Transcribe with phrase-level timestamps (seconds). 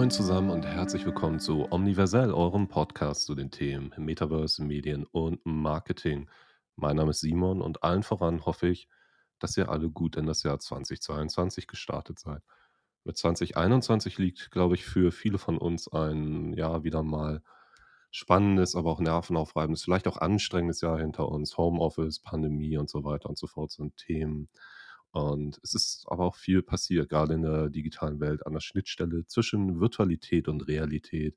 [0.00, 5.44] Moin zusammen und herzlich willkommen zu Omniversell, eurem Podcast zu den Themen Metaverse, Medien und
[5.44, 6.30] Marketing.
[6.74, 8.88] Mein Name ist Simon und allen voran hoffe ich,
[9.40, 12.40] dass ihr alle gut in das Jahr 2022 gestartet seid.
[13.04, 17.42] Mit 2021 liegt, glaube ich, für viele von uns ein Jahr wieder mal
[18.10, 21.58] spannendes, aber auch nervenaufreibendes, vielleicht auch anstrengendes Jahr hinter uns.
[21.58, 24.48] Homeoffice, Pandemie und so weiter und so fort sind Themen.
[25.12, 29.26] Und es ist aber auch viel passiert, gerade in der digitalen Welt, an der Schnittstelle
[29.26, 31.36] zwischen Virtualität und Realität.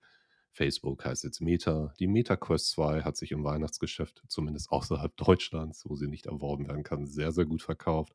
[0.51, 1.93] Facebook heißt jetzt Meta.
[1.99, 6.67] Die Meta Quest 2 hat sich im Weihnachtsgeschäft, zumindest außerhalb Deutschlands, wo sie nicht erworben
[6.67, 8.13] werden kann, sehr, sehr gut verkauft.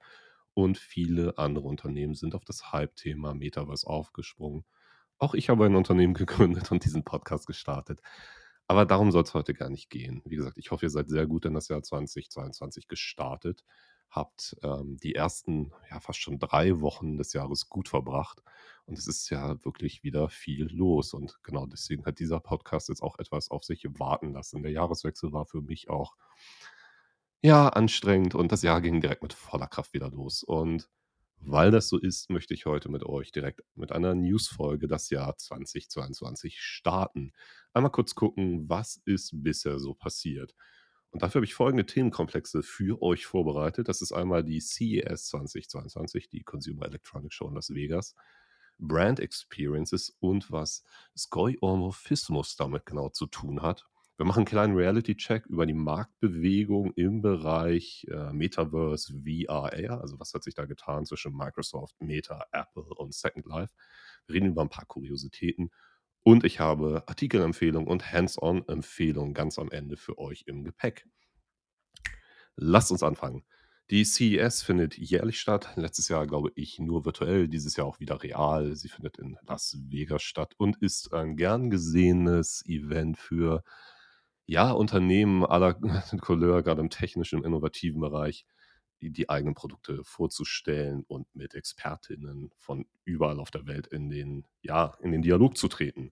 [0.54, 4.64] Und viele andere Unternehmen sind auf das Hype-Thema Metaverse aufgesprungen.
[5.18, 8.00] Auch ich habe ein Unternehmen gegründet und diesen Podcast gestartet.
[8.68, 10.22] Aber darum soll es heute gar nicht gehen.
[10.24, 13.64] Wie gesagt, ich hoffe, ihr seid sehr gut in das Jahr 2022 gestartet,
[14.10, 18.42] habt ähm, die ersten, ja, fast schon drei Wochen des Jahres gut verbracht.
[18.86, 21.12] Und es ist ja wirklich wieder viel los.
[21.12, 24.62] Und genau deswegen hat dieser Podcast jetzt auch etwas auf sich warten lassen.
[24.62, 26.16] Der Jahreswechsel war für mich auch,
[27.40, 30.42] ja, anstrengend und das Jahr ging direkt mit voller Kraft wieder los.
[30.42, 30.88] Und
[31.40, 35.36] weil das so ist, möchte ich heute mit euch direkt mit einer Newsfolge das Jahr
[35.36, 37.32] 2022 starten.
[37.72, 40.54] Einmal kurz gucken, was ist bisher so passiert.
[41.10, 43.88] Und dafür habe ich folgende Themenkomplexe für euch vorbereitet.
[43.88, 48.14] Das ist einmal die CES 2022, die Consumer Electronics Show in Las Vegas,
[48.78, 50.84] Brand Experiences und was
[51.16, 53.86] Skoiomorphismus damit genau zu tun hat.
[54.18, 60.00] Wir machen einen kleinen Reality-Check über die Marktbewegung im Bereich äh, Metaverse, VR.
[60.00, 63.72] Also was hat sich da getan zwischen Microsoft, Meta, Apple und Second Life.
[64.26, 65.70] Wir reden über ein paar Kuriositäten.
[66.22, 71.06] Und ich habe Artikelempfehlungen und Hands-on-Empfehlungen ganz am Ende für euch im Gepäck.
[72.56, 73.44] Lasst uns anfangen.
[73.90, 75.70] Die CES findet jährlich statt.
[75.76, 78.76] Letztes Jahr, glaube ich, nur virtuell, dieses Jahr auch wieder real.
[78.76, 83.64] Sie findet in Las Vegas statt und ist ein gern gesehenes Event für
[84.44, 85.74] ja, Unternehmen aller
[86.20, 88.44] Couleur, gerade im technischen, innovativen Bereich,
[89.00, 94.96] die, eigenen Produkte vorzustellen und mit Expertinnen von überall auf der Welt in den, ja,
[95.00, 96.10] in den Dialog zu treten.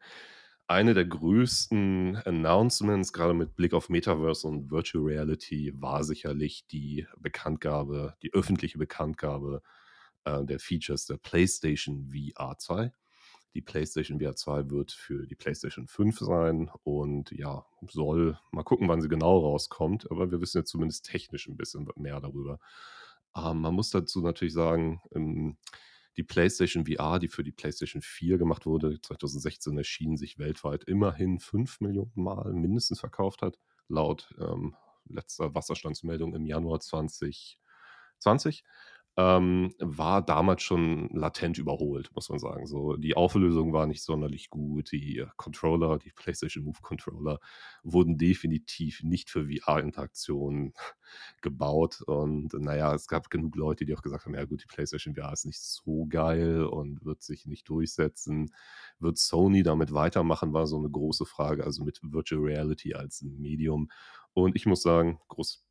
[0.68, 7.06] Eine der größten Announcements, gerade mit Blick auf Metaverse und Virtual Reality, war sicherlich die
[7.18, 9.62] Bekanntgabe, die öffentliche Bekanntgabe
[10.24, 12.92] äh, der Features der PlayStation VR 2.
[13.56, 18.86] Die PlayStation VR 2 wird für die PlayStation 5 sein und ja, soll mal gucken,
[18.86, 20.10] wann sie genau rauskommt.
[20.10, 22.60] Aber wir wissen jetzt zumindest technisch ein bisschen mehr darüber.
[23.34, 25.56] Ähm, man muss dazu natürlich sagen, ähm,
[26.18, 31.38] die PlayStation VR, die für die PlayStation 4 gemacht wurde, 2016 erschienen, sich weltweit immerhin
[31.38, 34.76] 5 Millionen Mal mindestens verkauft hat, laut ähm,
[35.08, 38.64] letzter Wasserstandsmeldung im Januar 2020
[39.18, 42.66] ähm, war damals schon latent überholt, muss man sagen.
[42.66, 44.92] So, die Auflösung war nicht sonderlich gut.
[44.92, 47.40] Die Controller, die PlayStation Move Controller,
[47.82, 50.74] wurden definitiv nicht für VR-Interaktionen
[51.40, 52.02] gebaut.
[52.06, 55.32] Und naja, es gab genug Leute, die auch gesagt haben: Ja, gut, die PlayStation VR
[55.32, 58.52] ist nicht so geil und wird sich nicht durchsetzen.
[58.98, 61.64] Wird Sony damit weitermachen, war so eine große Frage.
[61.64, 63.88] Also mit Virtual Reality als Medium.
[64.34, 65.65] Und ich muss sagen, groß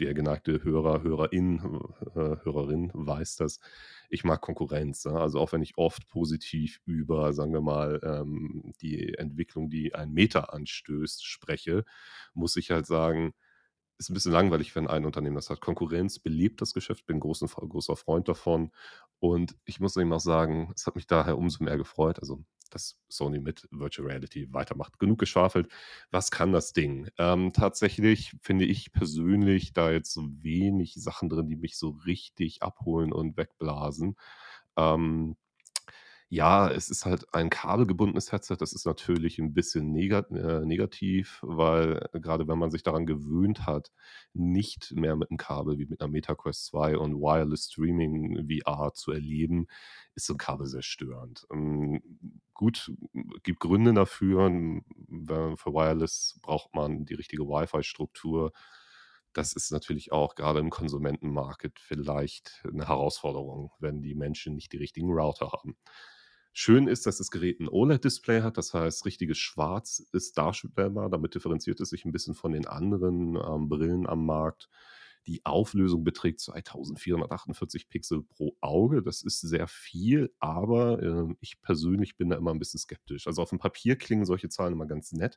[0.00, 1.80] der geneigte Hörer, Hörerin,
[2.14, 3.60] äh, Hörerin weiß das.
[4.08, 5.04] Ich mag Konkurrenz.
[5.04, 5.12] Ja?
[5.12, 10.12] Also auch wenn ich oft positiv über, sagen wir mal, ähm, die Entwicklung, die ein
[10.12, 11.84] Meta anstößt, spreche,
[12.34, 13.34] muss ich halt sagen,
[13.98, 15.60] ist ein bisschen langweilig, wenn ein Unternehmen das hat.
[15.60, 18.70] Konkurrenz belebt das Geschäft, bin großen, großer Freund davon.
[19.18, 22.18] Und ich muss eben auch sagen, es hat mich daher umso mehr gefreut.
[22.20, 24.98] Also dass Sony mit Virtual Reality weitermacht.
[24.98, 25.68] Genug geschwafelt.
[26.10, 27.08] Was kann das Ding?
[27.18, 32.62] Ähm, tatsächlich finde ich persönlich da jetzt so wenig Sachen drin, die mich so richtig
[32.62, 34.16] abholen und wegblasen.
[34.76, 35.36] Ähm,
[36.28, 38.56] ja, es ist halt ein kabelgebundenes Headset.
[38.58, 43.92] Das ist natürlich ein bisschen äh, negativ, weil gerade wenn man sich daran gewöhnt hat,
[44.32, 49.12] nicht mehr mit einem Kabel wie mit einer MetaQuest 2 und Wireless Streaming VR zu
[49.12, 49.68] erleben,
[50.16, 51.46] ist so ein Kabel sehr störend.
[51.52, 52.02] Ähm,
[52.54, 52.92] gut,
[53.44, 54.48] gibt Gründe dafür.
[54.48, 58.52] für Wireless braucht man die richtige Wi-Fi-Struktur.
[59.32, 64.78] Das ist natürlich auch gerade im Konsumentenmarkt vielleicht eine Herausforderung, wenn die Menschen nicht die
[64.78, 65.76] richtigen Router haben.
[66.58, 71.10] Schön ist, dass das Gerät ein OLED-Display hat, das heißt, richtiges Schwarz ist darstellbar.
[71.10, 74.70] Damit differenziert es sich ein bisschen von den anderen ähm, Brillen am Markt.
[75.26, 79.02] Die Auflösung beträgt 2448 Pixel pro Auge.
[79.02, 83.26] Das ist sehr viel, aber äh, ich persönlich bin da immer ein bisschen skeptisch.
[83.26, 85.36] Also auf dem Papier klingen solche Zahlen immer ganz nett.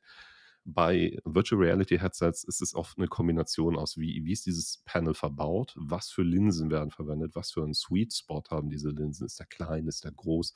[0.64, 5.14] Bei Virtual Reality Headsets ist es oft eine Kombination aus, wie, wie ist dieses Panel
[5.14, 9.38] verbaut, was für Linsen werden verwendet, was für einen Sweet Spot haben diese Linsen, ist
[9.38, 10.54] der klein, ist der groß.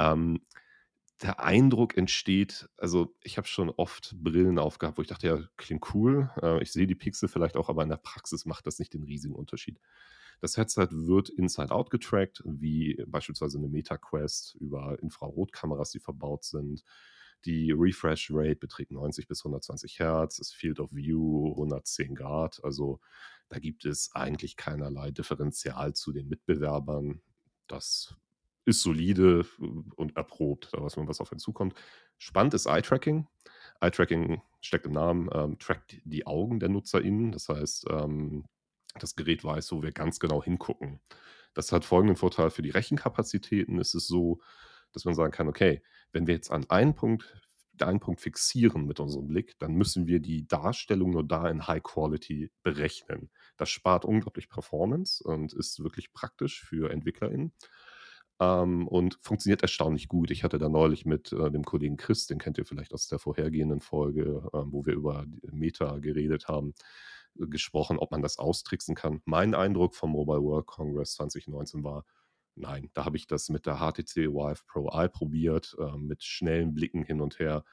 [0.00, 0.40] Ähm,
[1.22, 5.94] der Eindruck entsteht also, ich habe schon oft Brillen aufgehabt, wo ich dachte: „Ja, klingt
[5.94, 6.30] cool.
[6.42, 9.04] Äh, ich sehe die Pixel vielleicht auch, aber in der Praxis macht das nicht den
[9.04, 9.80] riesigen Unterschied.“
[10.40, 16.44] Das Headset wird inside out getrackt, wie beispielsweise 'ne Meta Quest über Infrarotkameras, die verbaut
[16.44, 16.84] sind.
[17.46, 22.60] Die Refresh Rate beträgt 90 bis 120 Hertz, das Field of View 110 Grad.
[22.64, 23.00] Also,
[23.48, 27.22] da gibt es eigentlich keinerlei Differenzial zu den Mitbewerbern.
[27.68, 28.14] Das
[28.64, 29.44] ist solide
[29.96, 30.70] und erprobt.
[30.72, 31.74] Da weiß man, was auf einen zukommt.
[32.18, 33.26] Spannend ist Eye-Tracking.
[33.80, 37.32] Eye-Tracking steckt im Namen, ähm, trackt die Augen der NutzerInnen.
[37.32, 38.44] Das heißt, ähm,
[38.98, 41.00] das Gerät weiß, wo wir ganz genau hingucken.
[41.54, 44.40] Das hat folgenden Vorteil: Für die Rechenkapazitäten ist es so,
[44.92, 47.36] dass man sagen kann: „Okay, wenn wir jetzt an einen Punkt
[47.80, 51.82] einen Punkt fixieren mit unserem Blick, dann müssen wir die Darstellung nur da in High
[51.82, 57.52] Quality berechnen.“ Das spart unglaublich Performance und ist wirklich praktisch für EntwicklerInnen,
[58.40, 60.30] ähm, und funktioniert erstaunlich gut.
[60.30, 63.18] Ich hatte da neulich mit, äh, dem Kollegen Chris, den kennt ihr vielleicht aus der
[63.18, 66.74] vorhergehenden Folge, ähm, wo wir über Meta geredet haben,
[67.38, 69.20] äh, gesprochen, ob man das austricksen kann.
[69.26, 72.04] Mein Eindruck vom Mobile World Congress 2019 war:
[72.56, 76.74] Nein, da habe ich das mit der HTC Vive Pro Eye probiert, äh, mit schnellen
[76.74, 77.64] Blicken hin und her.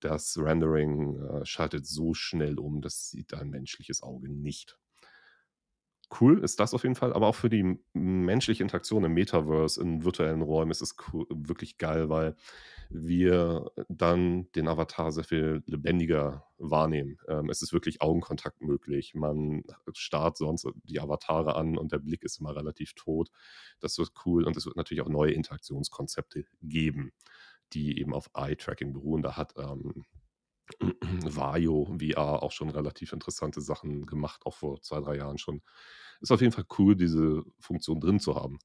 [0.00, 4.78] Das Rendering, äh, schaltet so schnell um, das sieht ein menschliches Auge nicht.
[6.10, 10.04] Cool ist das auf jeden Fall, aber auch für die menschliche Interaktion im Metaverse, in
[10.04, 12.34] virtuellen Räumen ist es co wirklich geil, weil
[12.88, 17.18] wir dann den Avatar sehr viel lebendiger wahrnehmen.
[17.28, 19.14] Ähm, es ist wirklich Augenkontakt möglich.
[19.14, 23.28] Man starrt sonst die Avatare an und der Blick ist immer relativ tot.
[23.80, 27.12] Das wird cool und es wird natürlich auch neue Interaktionskonzepte geben,
[27.74, 29.22] die eben auf Eye-Tracking beruhen.
[29.22, 30.04] Da hat, ähm,
[31.24, 35.62] Vario VR auch schon relativ interessante Sachen gemacht, auch vor 2, 3 Jahren schon.
[36.20, 38.58] Ist auf jeden Fall cool, diese Funktion drin zu haben.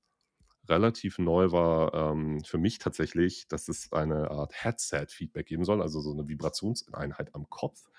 [0.69, 6.01] Relativ neu war, ähm, für mich tatsächlich, dass es eine Art Headset-Feedback geben soll, also
[6.01, 7.89] so 'ne Vibrationseinheit am Kopf,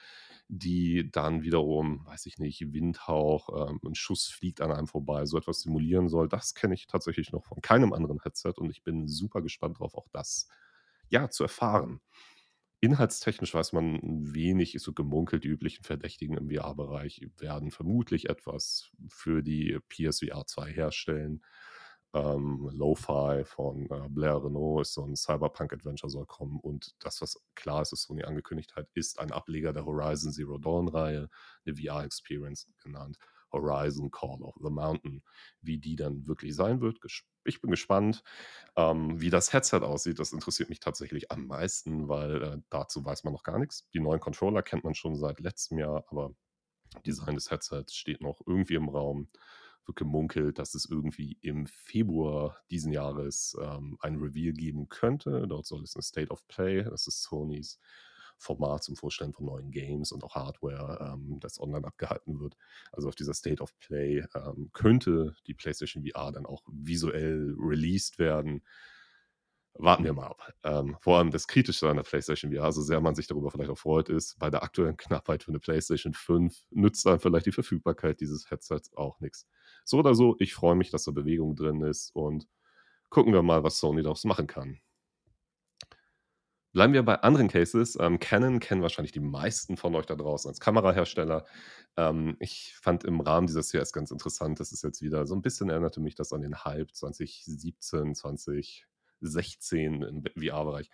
[0.49, 5.39] die dann wiederum, weiß ich nicht, Windhauch, ähm, 'n Schuss fliegt an einem vorbei, so
[5.39, 6.29] etwas simulieren soll.
[6.29, 9.95] Das kenne ich tatsächlich noch von keinem anderen Headset und ich bin super gespannt drauf,
[9.97, 10.49] auch das,
[11.11, 12.01] ja, zu erfahren.
[12.85, 13.99] Inhaltstechnisch weiß man
[14.35, 20.47] wenig, ist so gemunkelt, die üblichen Verdächtigen im VR-Bereich werden vermutlich etwas für die PSVR
[20.47, 21.43] 2 herstellen.
[22.13, 27.43] Ähm, Lo-Fi von, äh, Blair Renault ist so 'n Cyberpunk-Adventure soll kommen und das, was
[27.55, 31.31] klar ist, was Sony angekündigt hat, ist ein Ableger der Horizon Zero Dawn-Reihe,
[31.65, 33.19] 'ne VR-Experience genannt,
[33.55, 35.23] Horizon Call of the Mountain.
[35.63, 36.99] Wie die dann wirklich sein wird,
[37.45, 38.23] ich bin gespannt.
[38.77, 43.25] Ähm, wie das Headset aussieht, das interessiert mich tatsächlich am meisten, weil, äh, dazu weiß
[43.25, 43.89] man noch gar nix.
[43.95, 46.35] Die neuen Controller kennt man schon seit letztem Jahr, aber
[47.07, 49.29] Design des Headsets steht noch irgendwie im Raum.
[49.87, 55.47] Wird gemunkelt, dass es irgendwie im Februar diesen Jahres, ähm, ein Reveal geben könnte.
[55.49, 57.79] Dort soll es 'ne State of Play das ist Sonys
[58.39, 62.57] Format zum Vorstellen von neuen Games und auch Hardware, ähm, das online abgehalten wird.
[62.93, 68.19] Also, auf dieser State of Play, ähm, könnte die PlayStation VR dann auch visuell released
[68.19, 68.63] werden.
[69.77, 70.53] Warten wir mal ab.
[70.63, 73.71] Ähm, vor allem das Kritische an der PlayStation VR, so sehr man sich darüber vielleicht
[73.71, 77.53] auch freut, ist, bei der aktuellen Knappheit für 'ne PlayStation 5 nützt einem vielleicht die
[77.53, 79.49] Verfügbarkeit dieses Headsets auch nix.
[79.85, 82.47] So oder so, ich freue mich, dass da Bewegung drin ist und
[83.11, 84.81] gucken wir mal, was Sony daraus machen kann.
[86.75, 87.97] Bleiben wir bei anderen Cases.
[88.01, 91.45] Ähm, Canon kennen wahrscheinlich die meisten von euch da draußen als Kamerahersteller.
[91.97, 95.41] Ähm, ich fand im Rahmen dieser CES ganz interessant, das ist jetzt wieder so 'n
[95.43, 100.91] bisschen erinnerte mich das an den Hype 2017, 2016 im VR-Bereich.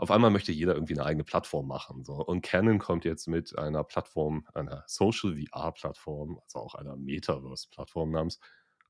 [0.00, 2.14] Auf einmal möchte jeder irgendwie 'ne eigene Plattform machen, so.
[2.14, 8.40] Und Canon kommt jetzt mit einer Plattform, einer Social VR-Plattform, also auch einer Metaverse-Plattform namens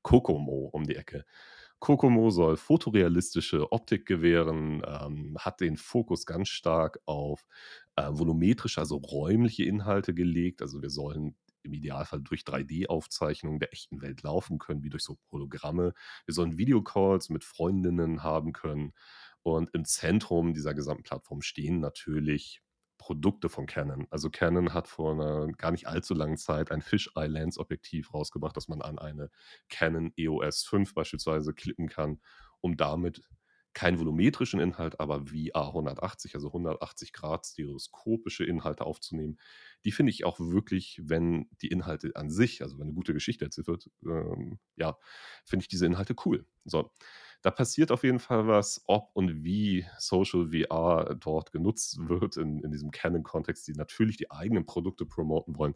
[0.01, 1.23] Kokomo um die Ecke.
[1.81, 7.43] Kokomo soll fotorealistische Optik gewähren, ähm, hat den Fokus ganz stark auf,
[7.95, 10.61] äh, volumetrische, also räumliche Inhalte gelegt.
[10.61, 15.17] Also, wir sollen im Idealfall durch 3D-Aufzeichnungen der echten Welt laufen können, wie durch so
[15.31, 15.93] Hologramme.
[16.25, 18.93] Wir sollen Videocalls mit Freundinnen haben können
[19.43, 22.61] und im Zentrum dieser gesamten Plattform stehen natürlich
[23.01, 24.07] Produkte von Canon.
[24.11, 28.81] Also, Canon hat vor 'ner gar nicht allzu langen Zeit ein Fisheye-Lens-Objektiv rausgebracht, das man
[28.83, 29.29] an eine
[29.69, 32.21] Canon EOS 5 beispielsweise klippen kann,
[32.61, 33.23] um damit
[33.73, 39.39] keinen volumetrischen Inhalt, aber VR 180, also 180 Grad stereoskopische Inhalte aufzunehmen.
[39.85, 43.45] Die finde ich auch wirklich, wenn die Inhalte an sich also, wenn 'ne gute Geschichte
[43.45, 44.97] erzählt wird, ähm, ja,
[45.45, 46.45] finde ich diese Inhalte cool.
[46.65, 46.91] So,
[47.41, 48.83] da passiert auf jeden Fall was.
[48.87, 54.31] Ob und wie Social VR dort genutzt wird in in diesem Canon-Kontext, die natürlich die
[54.31, 55.75] eigenen Produkte promoten wollen,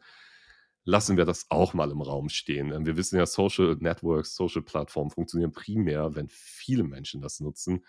[0.86, 2.72] lassen wir das auch mal im Raum stehen.
[2.72, 7.86] Ähm, wir wissen ja, Social Networks, Social-Plattformen funktionieren primär, wenn viele Menschen das nutzen.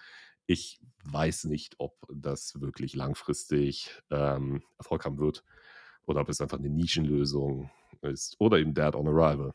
[0.46, 5.44] Ich weiß nicht, ob das wirklich langfristig ähm, Erfolg haben wird
[6.06, 9.52] oder ob es einfach eine Nischenlösung ist oder eben Dead on Arrival.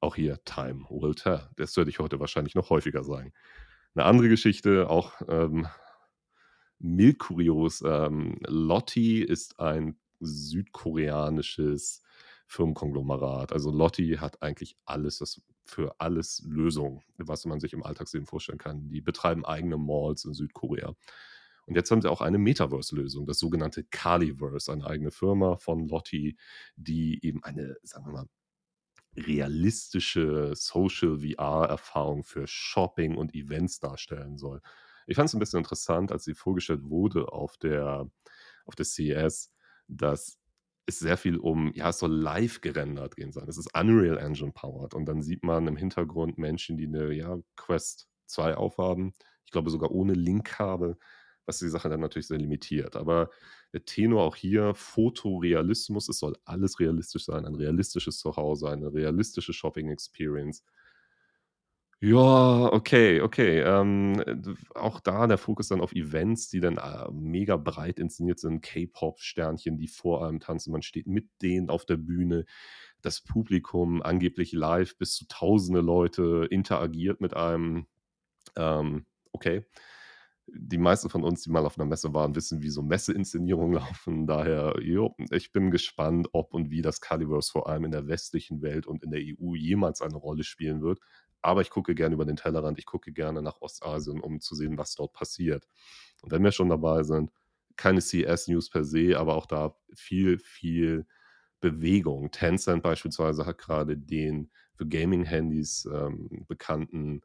[0.00, 1.48] Auch hier Time will tell.
[1.56, 3.32] Das würde ich heute wahrscheinlich noch häufiger sagen.
[3.94, 5.66] Eine andere Geschichte, auch ähm,
[6.78, 7.20] mild.
[7.84, 12.02] Ähm, Lotti ist ein südkoreanisches
[12.46, 13.52] Firmenkonglomerat.
[13.52, 18.58] Also Lotti hat eigentlich alles, das für alles Lösungen, was man sich im Alltagsleben vorstellen
[18.58, 18.88] kann.
[18.88, 20.94] Die betreiben eigene Malls in Südkorea.
[21.66, 26.36] Und jetzt haben sie auch eine Metaverse-Lösung, das sogenannte Kaliverse, eine eigene Firma von Lotti,
[26.74, 28.26] die eben eine, sagen wir mal,
[29.16, 34.60] realistische Social VR-Erfahrung für Shopping und Events darstellen soll.
[35.06, 38.08] Ich fand es ein bisschen interessant, als sie vorgestellt wurde auf der,
[38.64, 39.52] auf der CES,
[39.88, 40.38] dass
[40.86, 43.48] es sehr viel um, ja, es soll live gerendert gehen sein.
[43.48, 47.38] Es ist Unreal Engine powered und dann sieht man im Hintergrund Menschen, die eine ja,
[47.56, 49.12] Quest 2 aufhaben.
[49.44, 50.96] Ich glaube sogar ohne Linkkabel,
[51.46, 52.96] was die Sache dann natürlich sehr limitiert.
[52.96, 53.30] Aber
[53.72, 59.52] der Tenor auch hier, Fotorealismus, es soll alles realistisch sein, ein realistisches Zuhause, eine realistische
[59.52, 60.64] Shopping Experience.
[62.02, 63.60] Ja, okay, okay.
[63.60, 64.22] Ähm,
[64.74, 68.62] auch da der Fokus dann auf Events, die dann äh, mega breit inszeniert sind.
[68.62, 70.72] K-Pop-Sternchen, die vor einem tanzen.
[70.72, 72.46] Man steht mit denen auf der Bühne.
[73.02, 77.86] Das Publikum angeblich live bis zu tausende Leute interagiert mit einem.
[78.56, 79.66] Ähm, okay.
[80.52, 84.26] Die meisten von uns, die mal auf einer Messe waren, wissen, wie so Messeinszenierungen laufen.
[84.26, 88.62] Daher, jo, ich bin gespannt, ob und wie das Caliverse vor allem in der westlichen
[88.62, 91.00] Welt und in der EU jemals eine Rolle spielen wird.
[91.42, 94.76] Aber ich gucke gerne über den Tellerrand, ich gucke gerne nach Ostasien, um zu sehen,
[94.76, 95.66] was dort passiert.
[96.22, 97.30] Und wenn wir schon dabei sind,
[97.76, 101.06] keine CS-News per se, aber auch da viel, viel
[101.60, 102.30] Bewegung.
[102.30, 107.22] Tencent beispielsweise hat gerade den für Gaming-Handys ähm, bekannten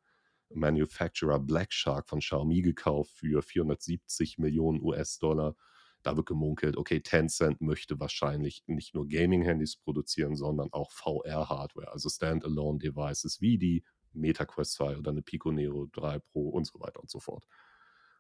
[0.54, 5.56] Manufacturer Black Shark von Xiaomi gekauft für 470 Millionen US-Dollar.
[6.04, 12.10] Da wird gemunkelt, okay, Tencent möchte wahrscheinlich nicht nur Gaming-Handys produzieren, sondern auch VR-Hardware, also
[12.10, 13.84] Standalone-Devices wie die
[14.14, 17.46] MetaQuest 2 oder eine Pico Neo 3 Pro und so weiter und so fort.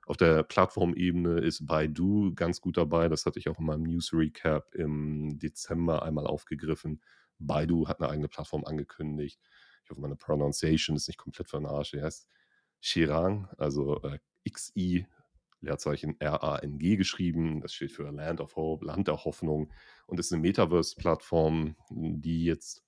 [0.08, 3.10] Auf der Plattformebene ist Baidu ganz gut dabei.
[3.10, 7.01] Das hatte ich auch in meinem News Recap im Dezember einmal aufgegriffen.
[7.39, 9.39] Baidu hat eine eigene Plattform angekündigt.
[9.86, 11.92] Ich hoffe, meine Pronunciation ist nicht komplett Arsch.
[11.92, 12.27] Die heißt
[12.82, 14.18] Shirang, also äh,
[14.50, 15.06] XI,
[15.62, 17.62] Leerzeichen R-A-N-G geschrieben.
[17.62, 19.72] Das steht für Land of Hope, Land der Hoffnung
[20.08, 22.84] und ist eine Metaverse-Plattform, die jetzt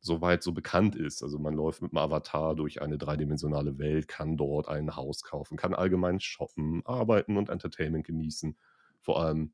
[0.00, 1.22] soweit so bekannt ist.
[1.22, 5.56] Also man läuft mit einem Avatar durch eine dreidimensionale Welt, kann dort ein Haus kaufen,
[5.56, 8.56] kann allgemein shoppen, arbeiten und Entertainment genießen.
[9.00, 9.52] Vor allem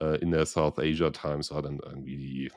[0.00, 2.52] äh, in der South Asia Times war dann irgendwie die,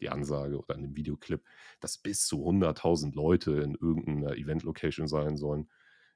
[0.00, 1.42] die Ansage oder in dem Videoclip,
[1.80, 5.68] dass bis zu 100.000 Leute in irgendeiner Event-Location sein sollen.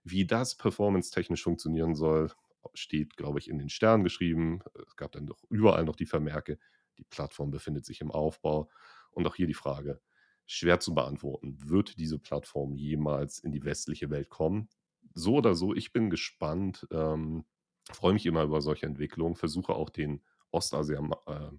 [0.04, 2.30] Wie das performance-technisch funktionieren soll,
[2.74, 4.60] steht, glaube ich, in den Sternen geschrieben.
[4.86, 6.58] Es gab dann doch überall noch die Vermerke,
[6.98, 8.68] die Plattform befindet sich im Aufbau.
[9.10, 10.00] Und auch hier die Frage,
[10.46, 11.58] schwer zu beantworten.
[11.68, 14.68] Wird diese Plattform jemals in die westliche Welt kommen?
[15.14, 17.44] So oder so, ich bin gespannt, ähm,
[17.90, 20.22] freue mich immer über solche Entwicklungen, versuche auch den,
[20.52, 21.50] Ostasia, äh,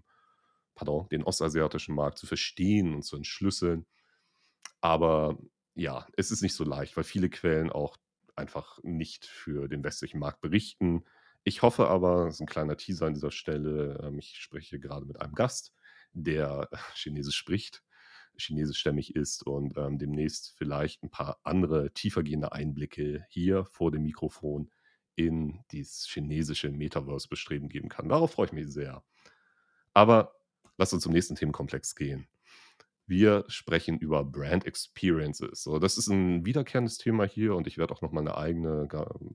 [0.74, 3.86] pardon, den ostasiatischen Markt zu verstehen und zu entschlüsseln.
[4.80, 5.38] Aber
[5.74, 7.96] ja, es ist nicht so leicht, weil viele Quellen auch
[8.36, 11.04] einfach nicht für den westlichen Markt berichten.
[11.44, 15.06] Ich hoffe aber, das ist ein kleiner Teaser an dieser Stelle, ähm, ich spreche gerade
[15.06, 15.72] mit einem Gast,
[16.12, 17.82] der Chinesisch spricht
[18.36, 24.70] chinesischstämmig ist und ähm, demnächst vielleicht ein paar andere tiefergehende Einblicke hier vor dem Mikrofon
[25.16, 28.08] in dieses chinesische Metaverse-Bestreben geben kann.
[28.08, 29.04] Darauf freue ich mich sehr.
[29.92, 30.34] Aber
[30.76, 32.26] lass uns zum nächsten Themenkomplex gehen.
[33.06, 35.62] Wir sprechen über Brand Experiences.
[35.62, 38.88] So, das ist ein wiederkehrendes Thema hier und ich werde auch noch mal eine eigene,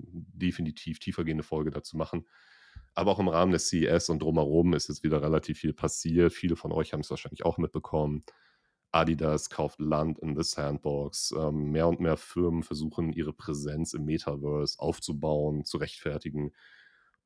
[0.07, 2.25] definitiv tiefergehende Folge dazu machen.
[2.95, 6.33] Aber auch im Rahmen des CES und drumherum ist jetzt wieder relativ viel passiert.
[6.33, 8.23] Viele von euch haben es wahrscheinlich auch mitbekommen.
[8.91, 11.33] Adidas kauft Land in The Sandbox.
[11.37, 16.53] Ähm, mehr und mehr Firmen versuchen, ihre Präsenz im Metaverse aufzubauen, zu rechtfertigen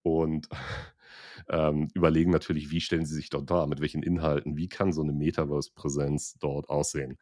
[0.04, 0.48] und
[1.50, 5.02] ähm, überlegen natürlich, wie stellen sie sich dort dar, mit welchen Inhalten, wie kann so
[5.02, 7.18] eine Metaverse-Präsenz dort aussehen.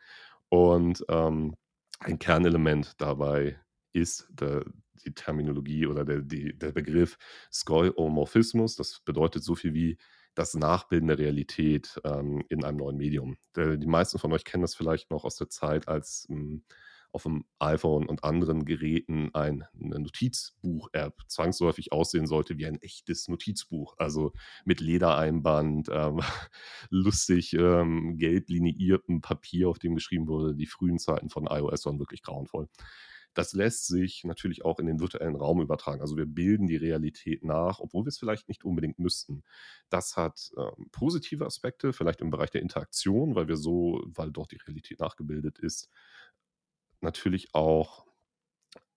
[0.49, 1.55] Und ähm,
[1.99, 3.59] ein Kernelement dabei
[3.93, 4.65] ist der,
[5.05, 7.17] die Terminologie oder der, die, der Begriff
[7.51, 8.75] Skoiomorphismus.
[8.75, 9.97] Das bedeutet so viel wie
[10.33, 13.37] das Nachbilden der Realität ähm, in einem neuen Medium.
[13.55, 16.63] Der, die meisten von euch kennen das vielleicht noch aus der Zeit, als ähm,
[17.13, 23.95] auf dem iPhone und anderen Geräten ein, Notizbuch-App zwangsläufig aussehen sollte wie ein echtes Notizbuch.
[23.97, 24.33] Also
[24.65, 26.21] mit Ledereinband, ähm,
[26.89, 30.55] lustig ähm, gelb lineiertem Papier, auf dem geschrieben wurde.
[30.55, 32.67] Die frühen Zeiten von iOS waren wirklich grauenvoll.
[33.33, 36.01] Das lässt sich natürlich auch in den virtuellen Raum übertragen.
[36.01, 39.43] Also wir bilden die Realität nach, obwohl wir es vielleicht nicht unbedingt müssten.
[39.89, 44.51] Das hat ähm, positive Aspekte, vielleicht im Bereich der Interaktion, weil wir so, weil dort
[44.51, 45.89] die Realität nachgebildet ist,
[47.03, 48.05] natürlich auch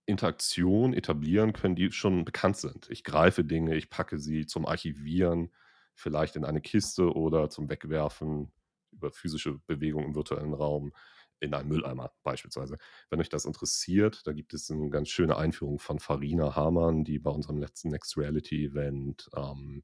[0.05, 2.89] Interaktion etablieren können, die schon bekannt sind.
[2.89, 5.51] Ich greife Dinge, ich packe sie zum Archivieren,
[5.95, 8.51] vielleicht in eine Kiste oder zum Wegwerfen
[8.91, 10.93] über physische Bewegung im virtuellen Raum
[11.39, 12.77] in einen Mülleimer beispielsweise.
[13.09, 17.19] Wenn euch das interessiert, da gibt es eine ganz schöne Einführung von Farina Hamann, die
[17.19, 19.83] bei unserem letzten Next Reality Event ähm,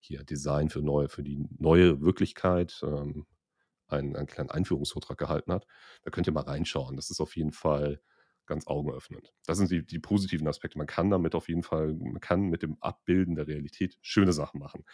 [0.00, 3.26] hier Design für neue, für die neue Wirklichkeit ähm,
[3.92, 5.66] einen, einen kleinen Einführungsvortrag gehalten hat.
[6.02, 6.96] Da könnt ihr mal reinschauen.
[6.96, 8.00] Das ist auf jeden Fall
[8.46, 9.32] ganz augenöffnend.
[9.46, 10.78] Das sind die, die positiven Aspekte.
[10.78, 14.60] Man kann damit auf jeden Fall, man kann mit dem Abbilden der Realität schöne Sachen
[14.60, 14.84] machen.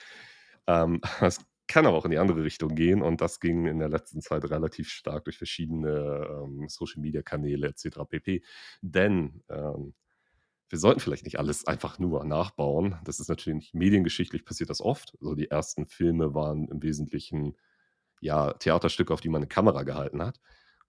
[0.67, 3.91] Ähm, es kann aber auch in die andere Richtung gehen und das ging in der
[3.91, 8.01] letzten Zeit relativ stark durch verschiedene ähm, Social-Media-Kanäle etc.
[8.09, 8.43] pp.
[8.81, 9.95] Denn ähm,
[10.71, 12.97] wir sollten vielleicht nicht alles einfach nur nachbauen.
[13.05, 15.17] Das ist natürlich mediengeschichtlich passiert das oft.
[15.21, 17.57] Also die ersten Filme waren im Wesentlichen
[18.21, 20.41] ja Theaterstücke, auf die man eine Kamera gehalten hat.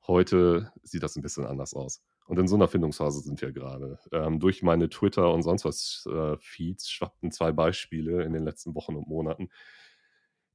[0.07, 2.01] Heute sieht das ein bisschen anders aus.
[2.25, 3.97] Und in so einer Findungsphase sind wir gerade.
[4.11, 8.75] Ähm, durch meine Twitter und sonst was äh, Feeds schwappten zwei Beispiele in den letzten
[8.75, 9.49] Wochen und Monaten,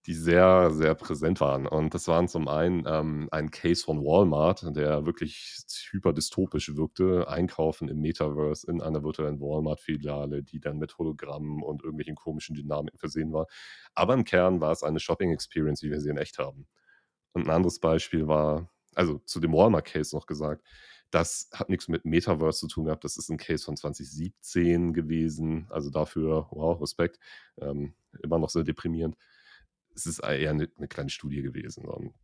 [0.06, 1.66] die sehr, sehr präsent waren.
[1.66, 5.56] Und das waren zum einen ähm, ein Case von Walmart, der wirklich
[5.90, 7.26] hyper dystopisch wirkte.
[7.28, 12.98] Einkaufen im Metaverse in einer virtuellen Walmart-Filiale, die dann mit Hologrammen und irgendwelchen komischen Dynamiken
[12.98, 13.46] versehen war.
[13.94, 16.66] Aber im Kern war es eine Shopping-Experience, wie wir sie in echt haben.
[17.32, 20.62] Und ein anderes Beispiel war, also zu dem Walmart-Case noch gesagt,
[21.10, 23.04] das hat nichts mit Metaverse zu tun gehabt.
[23.04, 25.66] Das ist ein Case von 2017 gewesen.
[25.70, 27.20] Also dafür, wow, Respekt.
[27.58, 29.16] Ähm, immer noch sehr deprimierend.
[29.94, 31.88] Es ist eher eine, eine kleine Studie gewesen.
[31.88, 32.14] Ein,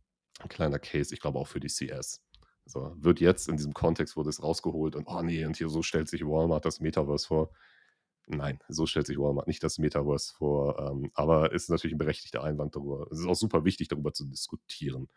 [0.49, 2.21] kleiner Case, ich glaube auch für die CS.
[2.65, 5.81] So, wird jetzt in diesem Kontext wurde es rausgeholt und oh nee, und hier so
[5.81, 7.51] stellt sich Walmart das Metaverse vor.
[8.27, 12.43] Nein, so stellt sich Walmart nicht das Metaverse vor, ähm, aber ist natürlich ein berechtigter
[12.43, 13.07] Einwand darüber.
[13.11, 15.09] Es ist auch super wichtig, darüber zu diskutieren.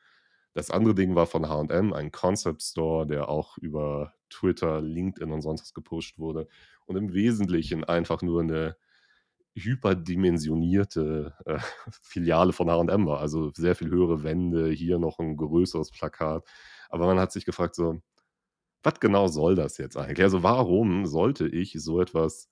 [0.54, 5.42] Das andere Ding war von HM, ein Concept Store, der auch über Twitter, LinkedIn und
[5.42, 6.48] sonst was gepusht wurde
[6.86, 8.76] und im Wesentlichen einfach nur eine
[9.54, 11.58] hyperdimensionierte äh,
[12.02, 13.20] Filiale von HM war.
[13.20, 16.44] Also sehr viel höhere Wände, hier noch ein größeres Plakat.
[16.88, 18.00] Aber man hat sich gefragt, so,
[18.82, 20.22] was genau soll das jetzt eigentlich?
[20.22, 22.50] Also warum sollte ich so etwas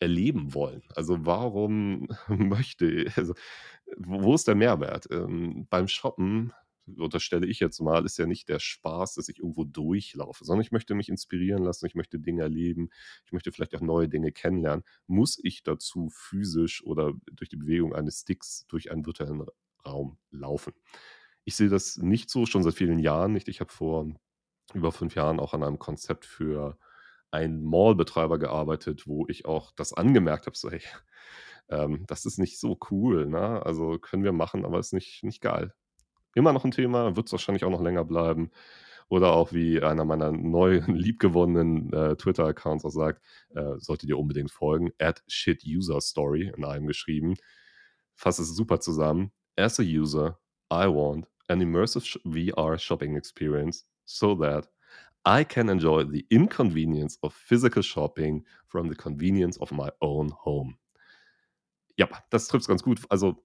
[0.00, 0.82] erleben wollen?
[0.96, 3.34] Also warum möchte, also
[3.98, 5.08] wo ist der Mehrwert?
[5.10, 6.52] Ähm, beim Shoppen
[6.98, 10.72] unterstelle ich jetzt mal, ist ja nicht der Spaß, dass ich irgendwo durchlaufe, sondern ich
[10.72, 12.90] möchte mich inspirieren lassen, ich möchte Dinge erleben,
[13.26, 14.84] ich möchte vielleicht auch neue Dinge kennenlernen.
[15.06, 19.44] Muss ich dazu physisch oder durch die Bewegung eines Sticks durch einen virtuellen
[19.86, 20.72] Raum laufen?
[21.44, 23.48] Ich sehe das nicht so, schon seit vielen Jahren nicht.
[23.48, 24.06] Ich habe vor
[24.74, 26.78] über fünf Jahren auch an einem Konzept für
[27.30, 30.82] einen Mallbetreiber gearbeitet, wo ich auch das angemerkt habe, so hey,
[31.68, 33.64] ähm, das ist nicht so cool, ne?
[33.64, 35.72] Also können wir machen, aber ist nicht, nicht geil
[36.34, 38.50] immer noch ein Thema, wird es wahrscheinlich auch noch länger bleiben.
[39.08, 43.20] Oder auch wie einer meiner neuen, liebgewonnenen äh, Twitter-Accounts auch sagt,
[43.54, 47.34] äh, solltet ihr unbedingt folgen, at shituserstory in einem geschrieben.
[48.14, 49.32] Fasst es super zusammen.
[49.56, 50.38] As a user,
[50.72, 54.68] I want an immersive VR shopping experience so that
[55.26, 60.76] I can enjoy the inconvenience of physical shopping from the convenience of my own home.
[61.96, 63.00] Ja, das trifft es ganz gut.
[63.10, 63.44] Also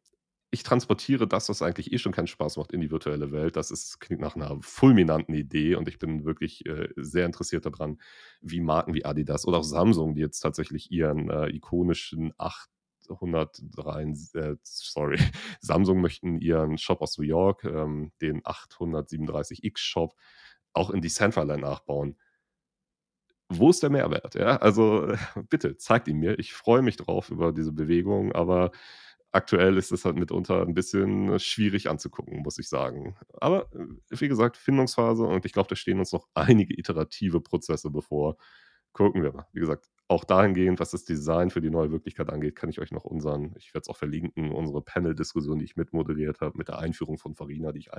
[0.56, 3.58] ich transportiere das, was eigentlich eh schon keinen Spaß macht, in die virtuelle Welt.
[3.58, 8.00] Das ist, klingt nach einer fulminanten Idee und ich bin wirklich äh, sehr interessiert daran,
[8.39, 14.56] wie Marken wie Adidas oder auch Samsung, die jetzt tatsächlich ihren äh, ikonischen 803, äh,
[14.63, 15.20] sorry,
[15.60, 20.15] Samsung möchten ihren Shop aus New York, ähm, den 837X Shop,
[20.72, 22.15] auch in Decentraland nachbauen.
[23.50, 24.36] Wo ist der Mehrwert?
[24.36, 25.13] Ja, also
[25.50, 26.39] bitte zeigt ihn mir.
[26.39, 28.72] Ich freue mich drauf über diese Bewegung, aber
[29.36, 33.15] aktuell ist es halt mitunter ein bisschen schwierig anzugucken, muss ich sagen.
[33.34, 37.91] Aber äh, wie gesagt, Findungsphase und ich glaube, da stehen uns noch einige iterative Prozesse
[37.91, 38.38] bevor.
[38.93, 39.45] Gucken wir mal.
[39.52, 42.91] Wie gesagt, auch dahingehend, was das Design für die neue Wirklichkeit angeht, kann ich euch
[42.91, 46.80] noch unseren, ich werde es auch verlinken, unsere Panel-Diskussion, die ich mitmoderiert habe, mit der
[46.80, 47.89] Einführung von Farina, die ich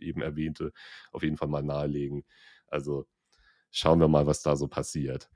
[0.00, 0.72] eben erwähnte,
[1.12, 2.24] auf jeden Fall mal nahelegen.
[2.66, 3.06] Also
[3.70, 5.30] schauen wir mal, was da so passiert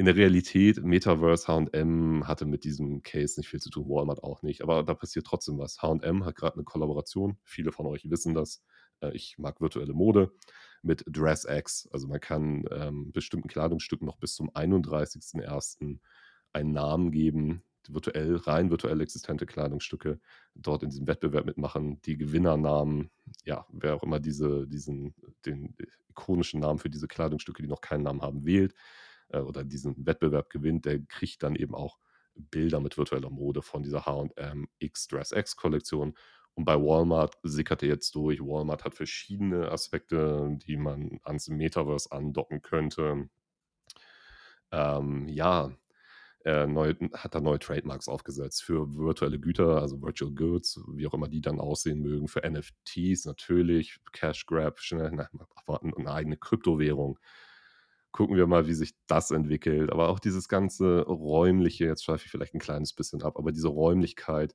[0.00, 4.40] in der Realität, Metaverse, HM hatte mit diesem Case nicht viel zu tun, Walmart auch
[4.40, 5.82] nicht, aber da passiert trotzdem was.
[5.82, 8.62] HM hat gerade eine Kollaboration, viele von euch wissen das.
[9.02, 10.32] Äh, ich mag virtuelle Mode
[10.80, 11.86] mit DressX.
[11.92, 15.98] Also man kann ähm, bestimmten Kleidungsstücken noch bis zum 31.01.
[16.54, 20.18] einen Namen geben, virtuell, rein virtuell existente Kleidungsstücke
[20.54, 22.00] dort in diesem Wettbewerb mitmachen.
[22.06, 23.10] Die Gewinnernamen,
[23.44, 25.76] ja, wer auch immer diese, diesen, den
[26.08, 28.76] ikonischen Namen für diese Kleidungsstücke, die noch keinen Namen haben, wählt, äh,
[29.38, 31.98] oder diesen Wettbewerb gewinnt, der kriegt dann eben auch
[32.34, 36.14] Bilder mit virtueller Mode von dieser H&M X Dress X Kollektion.
[36.54, 38.40] Und bei Walmart sickert er jetzt durch.
[38.40, 43.28] Walmart hat verschiedene Aspekte, die man ans Metaverse andocken könnte.
[44.72, 45.70] Ähm, ja,
[46.44, 51.14] äh, neu, hat da neue Trademarks aufgesetzt für virtuelle Güter, also Virtual Goods, wie auch
[51.14, 55.28] immer die dann aussehen mögen, für NFTs natürlich, Cash Grab, schnell, na,
[55.66, 57.18] eine eigene Kryptowährung.
[58.12, 59.90] Gucken wir mal, wie sich das entwickelt.
[59.92, 63.68] Aber auch dieses ganze räumliche, jetzt schweife ich vielleicht ein kleines bisschen ab, aber diese
[63.68, 64.54] Räumlichkeit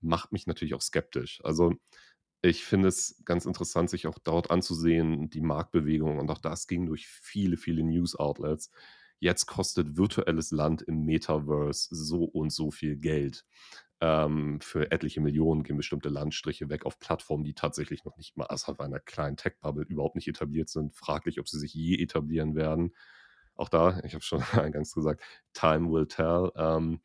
[0.00, 1.40] macht mich natürlich auch skeptisch.
[1.44, 1.74] Also
[2.42, 6.18] ich finde es ganz interessant, sich auch dort anzusehen, die Marktbewegung.
[6.18, 8.70] Und auch das ging durch viele, viele News-Outlets
[9.20, 13.44] jetzt kostet virtuelles Land im Metaverse so und so viel Geld.
[14.00, 18.46] Ähm, für etliche Millionen gehen bestimmte Landstriche weg auf Plattformen, die tatsächlich noch nicht mal
[18.46, 20.94] außerhalb einer kleinen Tech-Bubble überhaupt nicht etabliert sind.
[20.94, 22.94] Fraglich, ob sie sich je etablieren werden.
[23.54, 26.50] Auch da, ich habe schon eingangs gesagt, time will tell.
[26.56, 27.00] Ähm,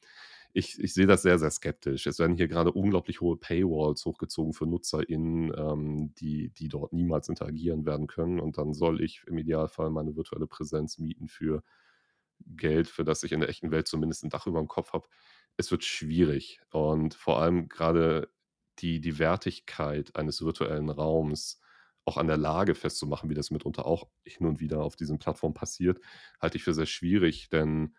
[0.51, 2.07] ich, ich, sehe das sehr, sehr skeptisch.
[2.07, 7.29] Es werden hier gerade unglaublich hohe Paywalls hochgezogen für NutzerInnen, ähm, die, die dort niemals
[7.29, 8.39] interagieren werden können.
[8.39, 11.63] Und dann soll ich im Idealfall meine virtuelle Präsenz mieten für
[12.45, 15.07] Geld, für das ich in der echten Welt zumindest ein Dach über dem Kopf habe,
[15.57, 16.61] es wird schwierig.
[16.71, 18.29] Und vor allem gerade
[18.79, 21.61] die, die Wertigkeit eines virtuellen Raums
[22.05, 25.53] auch an der Lage festzumachen, wie das mitunter auch hin und wieder auf diesen Plattformen
[25.53, 25.99] passiert,
[26.41, 27.95] halte ich für sehr schwierig, denn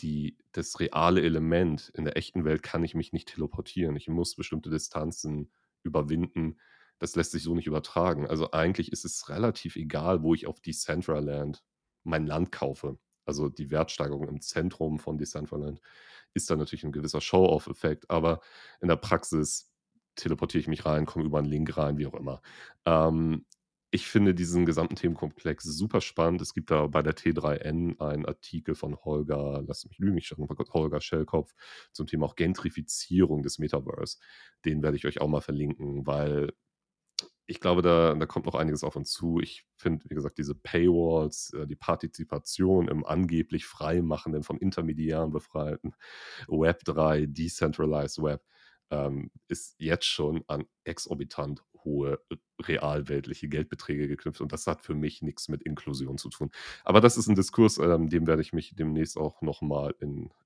[0.00, 3.96] die, das reale Element in der echten Welt kann ich mich nicht teleportieren.
[3.96, 6.58] Ich muss bestimmte Distanzen überwinden.
[6.98, 8.26] Das lässt sich so nicht übertragen.
[8.26, 11.62] Also eigentlich ist es relativ egal, wo ich auf Decentraland
[12.04, 15.80] mein Land kaufe also die Wertsteigerung im Zentrum von Decentraland,
[16.34, 18.40] ist dann natürlich ein gewisser Show-off-Effekt, aber
[18.80, 19.70] in der Praxis
[20.16, 22.42] teleportiere ich mich rein, komme über einen Link rein, wie auch immer.
[22.84, 23.44] Ähm,
[23.92, 26.40] ich finde diesen gesamten Themenkomplex super spannend.
[26.42, 30.70] Es gibt da bei der T3N einen Artikel von Holger, lass mich lügen, ich kurz,
[30.70, 31.52] Holger Schellkopf
[31.92, 34.18] zum Thema auch Gentrifizierung des Metaverse.
[34.64, 36.52] Den werde ich euch auch mal verlinken, weil
[37.50, 39.40] ich glaube, da, da kommt noch einiges auf uns zu.
[39.40, 45.94] Ich finde, wie gesagt, diese Paywalls, äh, die Partizipation im angeblich freimachenden, von Intermediären befreiten
[46.46, 48.44] Web 3, Decentralized Web,
[48.90, 54.94] ähm, ist jetzt schon an exorbitant hohe äh, realweltliche Geldbeträge geknüpft und das hat für
[54.94, 56.50] mich nichts mit Inklusion zu tun.
[56.84, 59.96] Aber das ist ein Diskurs, ähm, dem werde ich mich demnächst auch nochmal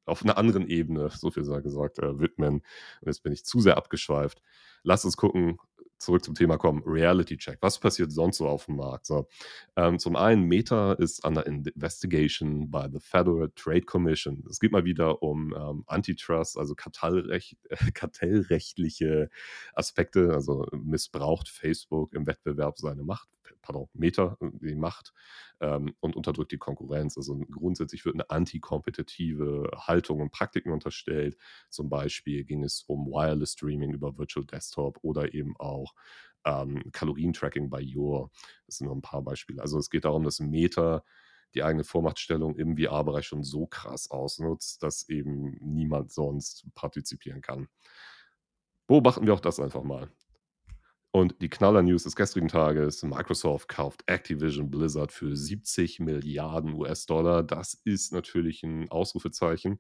[0.07, 2.63] auf einer anderen Ebene, so viel sei gesagt, äh, widmen.
[3.01, 4.41] Und jetzt bin ich zu sehr abgeschweift.
[4.85, 5.59] Lass uns gucken,
[6.05, 7.59] zurück zum Thema kommen, Reality Check.
[7.61, 9.07] Was passiert sonst so auf dem Markt?
[9.07, 9.29] So,
[9.77, 14.45] ähm, zum einen, Meta ist under investigation by the Federal Trade Commission.
[14.49, 19.31] Es geht mal wieder um ähm, Antitrust, also Kartellrecht, äh, kartellrechtliche
[19.75, 20.33] Aspekte.
[20.33, 23.29] Also missbraucht Facebook im Wettbewerb seine Macht,
[23.63, 25.13] pardon, Meta die Macht
[25.61, 27.17] ähm, und unterdrückt die Konkurrenz.
[27.17, 31.37] Also grundsätzlich wird eine antikompetitive Haltung und Praktiken unterstellt.
[31.71, 35.95] Zum Beispiel ging es um Wireless Streaming über Virtual Desktop oder eben auch
[36.45, 38.31] ähm, Kalorientracking bei Your.
[38.67, 39.63] Das sind nur ein paar Beispiele.
[39.63, 41.03] Also es geht darum, dass Meta
[41.55, 47.69] die eigene Vormachtstellung im VR-Bereich schon so krass ausnutzt, dass eben niemand sonst partizipieren kann.
[48.87, 50.11] Beobachten wir auch das einfach mal.
[51.15, 57.45] Und die Knaller-News des gestrigen Tages: Microsoft kauft Activision Blizzard für 70 Milliarden US-Dollar.
[57.45, 59.79] Das ist natürlich ein Ausrufezeichen.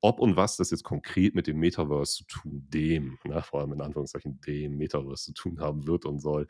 [0.00, 3.74] Ob und was das jetzt konkret mit dem Metaverse zu tun, dem, ne, vor allem
[3.74, 6.46] in Anführungszeichen, dem Metaverse zu tun haben wird und soll,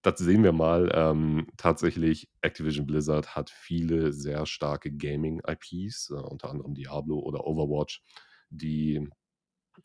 [0.00, 0.90] das sehen wir mal.
[0.94, 8.02] Ähm, tatsächlich, Activision Blizzard hat viele sehr starke Gaming-IPs, äh, unter anderem Diablo oder Overwatch,
[8.48, 9.06] die,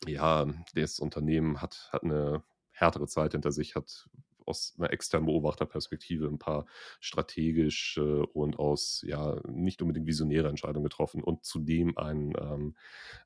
[0.08, 0.46] ja,
[0.76, 2.44] das Unternehmen hat, hat eine
[2.80, 4.10] härtere Zeit hinter sich, hat
[4.50, 6.66] aus einer externen Beobachterperspektive ein paar
[7.00, 12.76] strategische und aus ja nicht unbedingt visionäre Entscheidungen getroffen und zudem ein, ähm,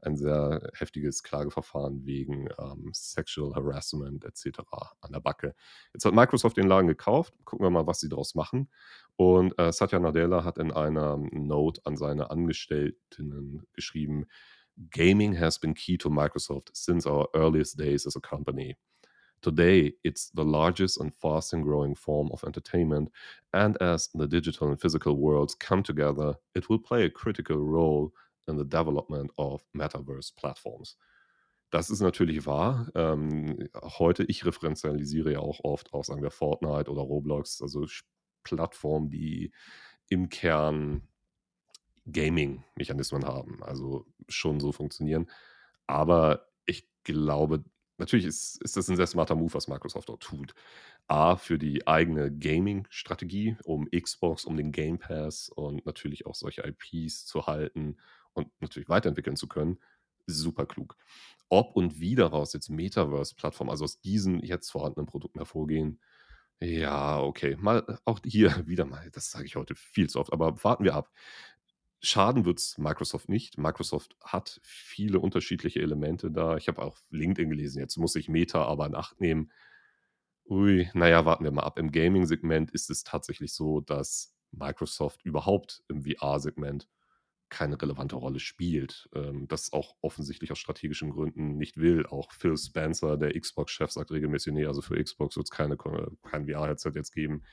[0.02, 4.60] ein sehr heftiges Klageverfahren wegen ähm, Sexual Harassment etc.
[5.02, 5.56] an der Backe.
[5.94, 7.34] Jetzt hat Microsoft den Laden gekauft.
[7.46, 8.70] Gucken wir mal, was sie daraus machen.
[9.16, 14.26] Und äh, Satya Nadella hat in einer Note an seine Angestellten geschrieben,
[14.90, 18.76] Gaming has been key to Microsoft since our earliest days as a company.
[19.44, 23.12] Today, it's the largest and fastest growing form of entertainment,
[23.52, 28.14] and as the digital and physical worlds come together, it will play a critical role
[28.48, 30.96] in the development of Metaverse Platforms.
[31.72, 32.90] Das ist natürlich wahr.
[32.96, 37.86] Ähm, heute, ich referenzialisiere ja auch oft auch, sagen wir, Fortnite oder Roblox, also
[38.44, 39.52] Plattformen, die
[40.08, 41.02] im Kern
[42.06, 45.30] Gaming-Mechanismen haben, also schon so funktionieren.
[45.88, 47.64] Aber ich glaube,
[47.98, 50.54] natürlich ist ist das 'n sehr smarter Move, was Microsoft dort tut.
[51.08, 56.64] A, für die eigene Gaming-Strategie, um Xbox, um den Game Pass und natürlich auch solche
[56.68, 57.98] IPs zu halten
[58.34, 59.80] und natürlich weiterentwickeln zu können.
[60.28, 60.98] Super klug.
[61.50, 66.00] Ob und wie daraus jetzt Metaverse-Plattformen, also aus diesen jetzt vorhandenen Produkten hervorgehen,
[66.62, 67.58] ja, okay.
[67.60, 70.84] Mal äh, auch hier wieder mal, das sage ich heute viel zu oft, aber warten
[70.86, 71.12] wir ab.
[72.06, 73.58] Schaden wird's Microsoft nicht.
[73.58, 76.58] Microsoft hat viele unterschiedliche Elemente da.
[76.58, 79.52] Ich habe auch LinkedIn gelesen, jetzt muss sich Meta aber in Acht nehmen.
[80.46, 81.80] Ui, na ja, warten wir mal ab.
[81.80, 86.88] Im Gaming-Segment ist es tatsächlich so, dass Microsoft überhaupt im VR-Segment
[87.50, 89.10] keine relevante Rolle spielt.
[89.16, 92.06] Ähm, das auch offensichtlich aus strategischen Gründen nicht will.
[92.08, 96.92] Auch Phil Spencer, der Xbox-Chef, sagt regelmäßig: „Ne, also für Xbox keine Ko kein VR-Headset
[96.96, 97.44] jetzt geben.“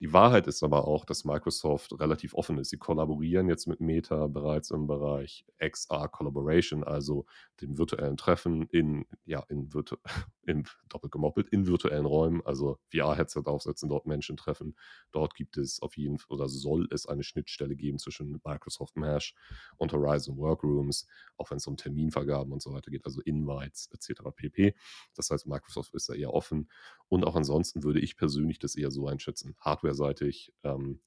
[0.00, 2.70] Die Wahrheit ist aber auch, dass Microsoft relativ offen ist.
[2.70, 7.26] Sie kollaborieren jetzt mit Meta bereits im Bereich XR Collaboration, also
[7.60, 9.96] dem virtuellen Treffen in ja, in virtu
[10.46, 14.74] in doppelt gemoppelt, in virtuellen Räumen, also VR-Headset aufsetzen, dort Menschen treffen.
[15.12, 19.34] Dort gibt es auf jeden F oder soll es eine Schnittstelle geben zwischen Microsoft Mesh
[19.76, 24.30] und Horizon Workrooms, auch wenn's um Terminvergaben und so weiter geht, also Invites et cetera
[24.30, 24.74] pp.
[25.14, 26.70] Das heißt, Microsoft ist da eher offen
[27.08, 29.54] und auch ansonsten würde ich persönlich das eher so einschätzen.
[29.90, 31.00] Hardwareseitig, ähm,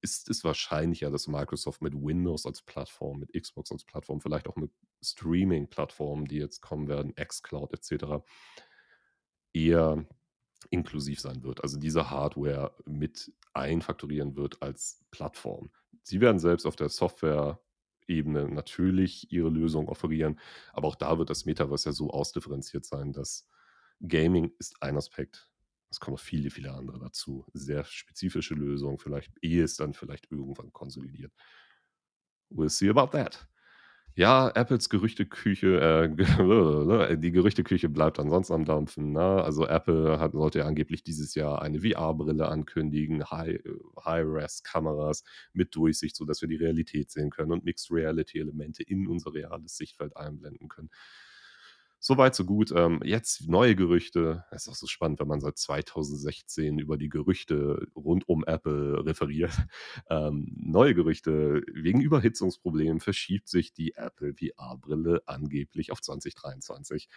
[0.00, 4.56] ist es wahrscheinlicher, dass Microsoft mit Windows als Plattform, mit Xbox als Plattform, vielleicht auch
[4.56, 4.70] mit
[5.02, 8.24] Streaming-Plattformen, die jetzt kommen werden, xCloud et cetera
[9.52, 10.06] eher
[10.70, 11.62] inklusiv sein wird.
[11.62, 15.70] Also diese Hardware mit einfaktorieren wird als Plattform.
[16.02, 20.40] Sie werden selbst auf der Softwareebene natürlich ihre Lösung offerieren,
[20.72, 23.46] aber auch da wird das Metaverse ja so ausdifferenziert sein, dass
[24.00, 25.50] Gaming ist ein Aspekt.
[25.90, 27.46] Es kommen noch viele, viele andere dazu.
[27.54, 31.32] Sehr spezifische Lösungen, vielleicht ehe es dann vielleicht irgendwann konsolidiert.
[32.50, 33.48] We'll see about that.
[34.18, 39.20] Ja, Apples Gerüchteküche, äh, die Gerüchteküche bleibt ansonsten am Dampfen, ne?
[39.20, 43.60] Also, Apple hat sollte ja angeblich dieses Jahr eine VR-Brille ankündigen, High
[44.04, 45.22] High-Res-Kameras
[45.52, 50.16] mit Durchsicht, sodass wir die Realität sehen können und Mixed Reality-Elemente in unser reales Sichtfeld
[50.16, 50.90] einblenden können.
[52.02, 52.70] So weit, so gut.
[52.76, 54.44] Ähm, jetzt neue Gerüchte.
[54.52, 59.04] Es ist auch so spannend, wenn man seit 2016 über die Gerüchte rund um Apple
[59.04, 59.50] referiert.
[60.10, 67.08] Ähm, neue Gerüchte: Wegen Überhitzungsproblemen verschiebt sich die Apple VR-Brille angeblich auf 2023.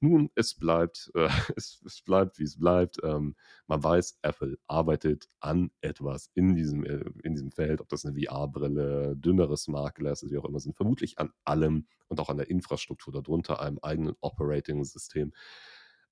[0.00, 2.98] Nun, es bleibt, äh, es es bleibt, wie's bleibt.
[3.02, 3.34] Ähm,
[3.66, 8.14] man weiß, Apple arbeitet an etwas in diesem äh, in diesem Feld, ob das 'ne
[8.14, 13.12] VR-Brille, dünneres Smartglasses, wie auch immer sind, vermutlich an allem und auch an der Infrastruktur
[13.12, 15.32] da drunter, einem eigenen Operating-System.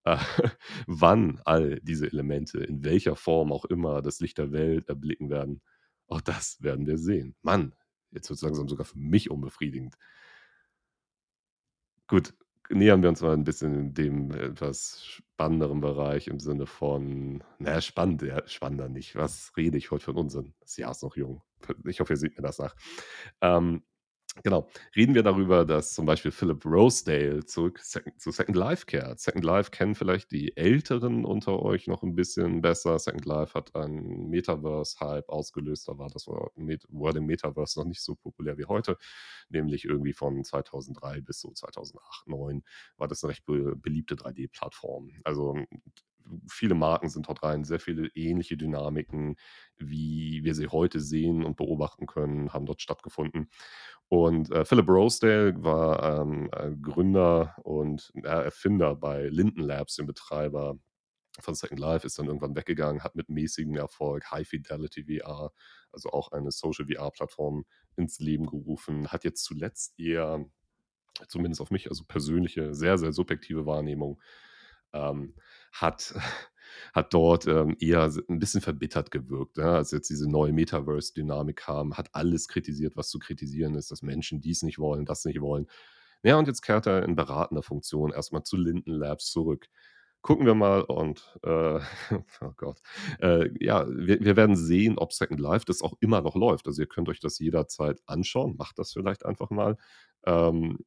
[0.04, 0.16] Äh,
[0.86, 5.62] wann all diese Elemente in welcher Form auch immer das Licht der Welt erblicken werden,
[6.08, 7.34] auch das werden wir sehen.
[7.42, 7.74] Mann,
[8.12, 9.96] jetzt wird's langsam sogar für mich unbefriedigend.
[12.08, 12.34] Gut,
[12.70, 17.80] nähern wir uns mal 'n bisschen dem etwas spannenderen Bereich im Sinne von na ja,
[17.80, 19.16] spannend, ja, spannender nicht.
[19.16, 20.54] Was rede ich heute für 'n Unsinn?
[20.60, 21.42] Das Jahr ist noch jung.
[21.84, 22.76] Ich hoffe, ihr seht mir das nach.
[23.40, 23.82] Ähm,
[24.42, 24.68] genau.
[24.96, 29.20] Reden wir darüber, dass zum Beispiel Philip Rosedale zurück zu Second Life kehrt.
[29.20, 32.98] Second Life kennen vielleicht die Älteren unter euch noch 'n bisschen besser.
[32.98, 35.88] Second Life hat einen Metaverse-Hype ausgelöst.
[35.88, 38.96] Da war das Word im Metaverse noch nicht so populär wie heute,
[39.48, 42.62] nämlich irgendwie von 2003 bis so 2008, 9
[42.96, 45.10] war das 'ne recht be beliebte 3D-Plattform.
[45.24, 45.56] Also,
[46.48, 49.36] viele Marken sind dort rein, sehr viele ähnliche Dynamiken,
[49.78, 53.50] wie wir sie heute sehen und beobachten können, haben dort stattgefunden.
[54.08, 60.78] Und, äh, Philip Rosedale war, ähm, äh, Gründer und, Erfinder bei Linden Labs, dem Betreiber
[61.40, 65.52] von Second Life, ist dann irgendwann weggegangen, hat mit mäßigem Erfolg High Fidelity VR,
[65.92, 67.64] also auch eine Social-VR-Plattform
[67.96, 70.44] ins Leben gerufen, hat jetzt zuletzt eher,
[71.28, 74.20] zumindest auf mich, also persönliche, sehr, sehr subjektive Wahrnehmung,
[74.92, 75.34] ähm,
[75.80, 76.14] hat
[76.94, 81.56] hat dort, ähm, eher s 'n bisschen verbittert gewirkt, ja, als jetzt diese neue Metaverse-Dynamik
[81.56, 85.40] kam, hat alles kritisiert, was zu kritisieren ist, dass Menschen dies nicht wollen, das nicht
[85.40, 85.66] wollen.
[86.22, 89.68] Ja, und jetzt kehrt er in beratender Funktion erst mal zu Linden Labs zurück.
[90.22, 91.78] Gucken wir mal und, äh,
[92.40, 92.80] oh Gott,
[93.20, 96.66] äh, ja, wir wir werden sehen, ob Second Life das auch immer noch läuft.
[96.66, 98.56] Also, ihr könnt euch das jederzeit anschauen.
[98.58, 99.76] Macht das vielleicht einfach mal.
[100.26, 100.78] Ähm,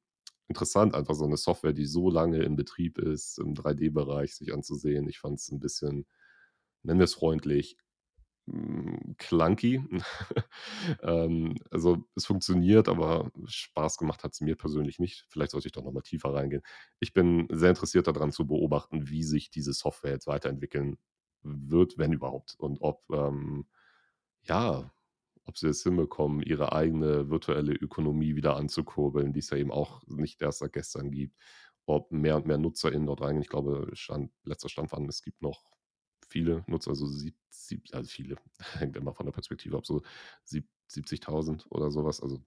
[0.50, 5.08] interessant, einfach so 'ne Software, die so lange in Betrieb ist, im 3D-Bereich sich anzusehen.
[5.10, 6.08] Ich fand's 'n bisschen,
[6.84, 7.78] nennen wir's freundlich,
[8.50, 9.84] hm, clunky.
[11.04, 15.26] Ähm, also, es funktioniert, aber Spaß gemacht hat's mir persönlich nicht.
[15.30, 16.64] Vielleicht sollte ich doch noch mal tiefer reingehen.
[17.02, 20.98] Ich bin sehr interessiert da dran zu beobachten, wie sich diese Software jetzt weiterentwickeln
[21.44, 22.56] wird, wenn überhaupt.
[22.60, 23.68] Und ob, ähm,
[24.44, 24.92] ja
[25.50, 30.02] ob sie es hinbekommen, ihre eigene virtuelle Ökonomie wieder anzukurbeln, die es ja eben auch
[30.08, 31.36] nicht erst seit gestern gibt.
[31.88, 33.42] ob mehr und mehr NutzerInnen dort reingehen.
[33.42, 35.64] Ich glaube, Stand letzter Stand war, es gibt noch
[36.30, 38.36] viele Nutzer, also sieb sieb also viele,
[38.78, 40.04] hängt immer von der Perspektive ab, so
[40.44, 42.22] sieb 70.000 oder so was.
[42.22, 42.44] Also,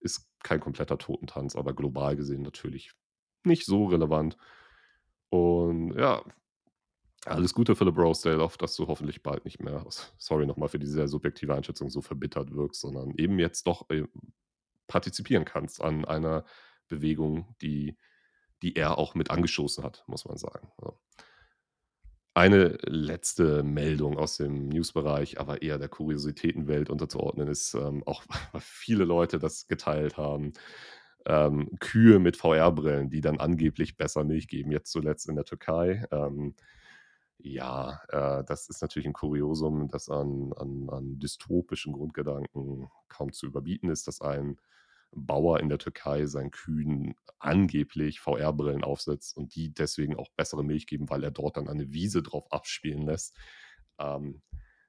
[0.00, 2.92] ist kein kompletter Totentanz, aber global gesehen natürlich
[3.44, 4.36] nicht so relevant.
[5.30, 6.22] Und ja,
[7.26, 9.84] alles Gute, Philip Rosedale, auf dass du hoffentlich bald nicht mehr
[10.18, 13.88] sorry noch mal für die sehr subjektive Einschätzung, so verbittert wirkst, sondern eben jetzt doch,
[13.90, 14.04] äh,
[14.86, 16.44] partizipieren kannst an einer
[16.88, 17.96] Bewegung, die
[18.64, 20.72] die er auch mit angestoßen hat, muss man sagen.
[22.32, 28.62] Eine letzte Meldung aus dem News-Bereich, aber eher der Kuriositätenwelt unterzuordnen ist, ähm, auch weil
[28.62, 30.54] viele Leute das geteilt haben.
[31.26, 36.06] Ähm, Kühe mit VR-Brillen, die dann angeblich besser Milch geben, jetzt zuletzt in der Türkei.
[36.10, 36.54] Ähm,
[37.38, 43.46] ja, äh, das ist natürlich ein Kuriosum, das an an an dystopischen Grundgedanken kaum zu
[43.46, 44.58] überbieten ist, dass ein
[45.12, 50.86] Bauer in der Türkei seinen Kühen angeblich VR-Brillen aufsetzt und die deswegen auch bessere Milch
[50.86, 53.36] geben, weil er dort dann eine Wiese drauf abspielen lässt.
[53.98, 54.42] Ähm,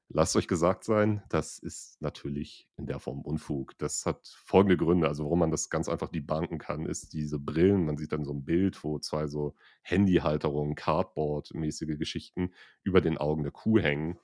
[0.09, 3.77] lasst euch gesagt sein, das ist natürlich in der Form Unfug.
[3.77, 5.07] Das hat folgende Gründe.
[5.07, 8.33] Also, warum man das ganz einfach debunken kann, ist diese Brillen man sieht dann so
[8.33, 12.51] ein Bild, wo 2 so Handyhalterungen, Cardboard-mäßige Geschichten
[12.83, 14.19] über den Augen der Kuh hängen.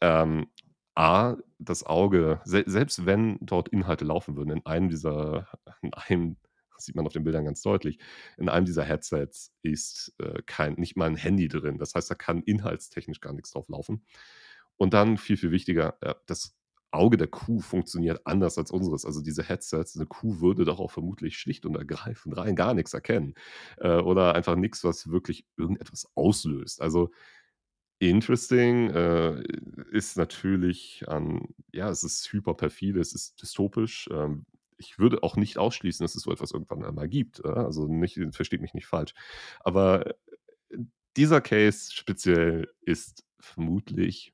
[0.00, 0.48] Ähm,
[0.94, 5.48] A, das Auge, se selbst wenn dort Inhalte laufen würden, in einem dieser
[5.82, 6.36] in einem
[6.74, 7.98] das sieht man auf den Bildern ganz deutlich,
[8.36, 11.76] in einem dieser Headsets ist, äh, kein nicht mal ein Handy drin.
[11.76, 14.04] Das heißt, da kann inhaltstechnisch gar nichts drauf laufen.
[14.78, 16.56] Und dann viel, viel wichtiger, äh, das
[16.90, 19.04] Auge der Kuh funktioniert anders als unseres.
[19.04, 23.34] Also, diese Headsets eine Kuh würde darauf vermutlich schlicht und ergreifend rein gar nichts erkennen,
[23.78, 26.80] äh, oder einfach nichts, was wirklich irgendetwas auslöst.
[26.82, 27.10] Also
[28.00, 29.42] Interesting, äh,
[29.90, 34.08] ist natürlich an ja, es ist hyper perfide, es ist dystopisch.
[34.12, 37.44] Ähm, ich würde auch nicht ausschließen, dass es so etwas irgendwann einmal gibt?
[37.44, 39.14] Also, nicht versteht mich nicht falsch.
[39.60, 40.14] Aber,
[41.16, 44.32] dieser Case speziell ist vermutlich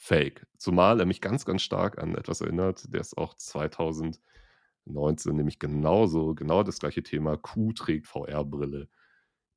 [0.00, 5.60] fake, zumal er mich ganz, ganz stark an etwas erinnert, der ist auch 2019 nämlich
[5.60, 8.88] genauso genau das gleiche Thema: Kuh trägt VR-Brille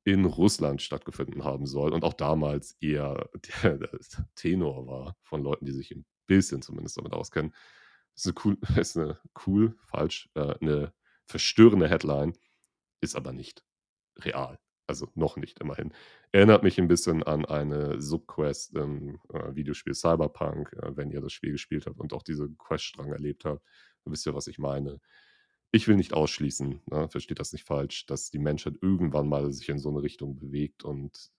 [0.04, 3.30] in Russland stattgefunden haben soll und auch damals eher
[3.64, 3.90] der der
[4.36, 7.54] Tenor war von Leuten, die sich 'n bisschen zumindest damit auskennen.
[8.16, 10.94] Ist 'ne cool ist 'ne cool, falsch, äh, 'ne
[11.26, 12.34] verstörende Headline,
[13.02, 13.64] ist aber nicht
[14.20, 14.58] real.
[14.88, 15.92] Also, noch nicht, immerhin.
[16.32, 20.72] Erinnert mich 'n bisschen an eine Subquest im, äh, Videospiel Cyberpunk.
[20.74, 23.62] Äh, wenn ihr das Spiel gespielt habt und auch diese Queststrang erlebt habt,
[24.04, 25.00] wisst ihr, was ich meine.
[25.72, 29.68] Ich will nicht ausschließen, ne, versteht das nicht falsch, dass die Menschheit irgendwann mal sich
[29.70, 31.30] in so 'ne Richtung bewegt und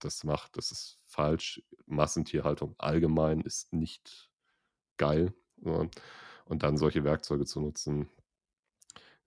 [0.00, 0.56] das macht.
[0.58, 1.62] Das ist falsch.
[1.86, 4.30] Massentierhaltung allgemein ist nicht
[4.98, 5.90] geil, ne?
[6.46, 8.08] Und dann solche Werkzeuge zu nutzen,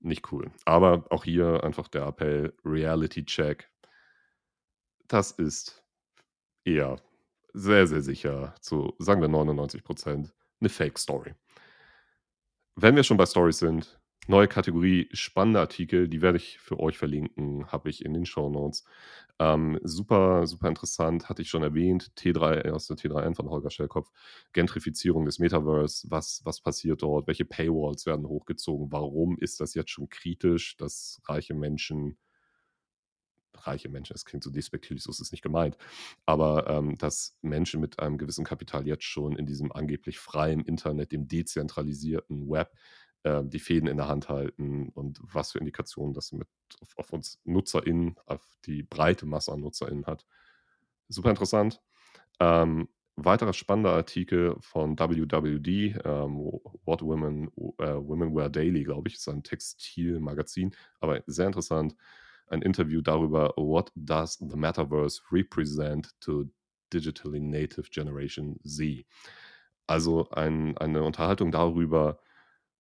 [0.01, 0.51] nicht cool.
[0.65, 3.69] Aber auch hier einfach der Appell, Reality Check.
[5.12, 5.83] Das ist
[6.65, 6.97] eher
[7.53, 11.36] sehr, sehr sicher zu, sagen wir 99% 'ne Fake Story.
[12.79, 16.98] Wenn wir schon bei Storys sind, neue Kategorie, spannende Artikel, die werde ich für euch
[16.98, 18.84] verlinken, habe ich in den Shownotes.
[19.40, 24.12] Ähm, super, super interessant, hatte ich schon erwähnt, T3 aus der T3N von Holger Schellkopf,
[24.54, 27.28] Gentrifizierung des Metaverse, was was passiert dort?
[27.28, 28.92] Welche Paywalls werden hochgezogen?
[28.92, 32.18] Warum ist das jetzt schon kritisch, dass reiche Menschen
[33.54, 35.78] reiche Menschen, das klingt so despektierlich, so ist es nicht gemeint,
[36.26, 41.12] aber, ähm, dass Menschen mit einem gewissen Kapital jetzt schon in diesem angeblich freien Internet,
[41.12, 42.72] dem dezentralisierten Web,
[43.28, 46.48] ähm, die Fäden in der Hand halten und was für Indikationen das mit
[46.80, 50.26] auf auf uns NutzerInnen, auf die breite Masse an NutzerInnen hat.
[51.10, 51.82] Super interessant.
[52.40, 52.88] Ähm,
[53.18, 56.38] weiterer spannender Artikel von WWD, ähm,
[56.86, 61.96] What Women äh, Women Wear Daily, glaube ich, ist ein Textilmagazin, aber sehr interessant.
[62.48, 66.46] Ein Interview darüber, What does the Metaverse represent to
[66.94, 69.06] digitally native Generation Z?
[69.86, 72.20] Also ein eine Unterhaltung darüber,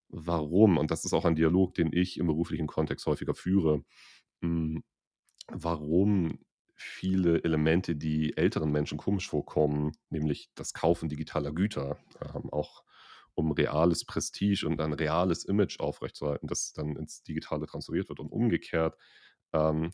[0.09, 3.83] warum und das ist auch ein Dialog, den ich im beruflichen Kontext häufiger führe,
[4.41, 4.83] hm,
[5.51, 6.39] warum
[6.75, 12.83] viele Elemente, die älteren Menschen komisch vorkommen, nämlich das Kaufen digitaler Güter, ähm, auch
[13.35, 18.31] um reales Prestige und ein reales Image aufrechtzuerhalten, das dann ins Digitale transferiert wird und
[18.31, 18.97] umgekehrt,
[19.53, 19.91] ähm,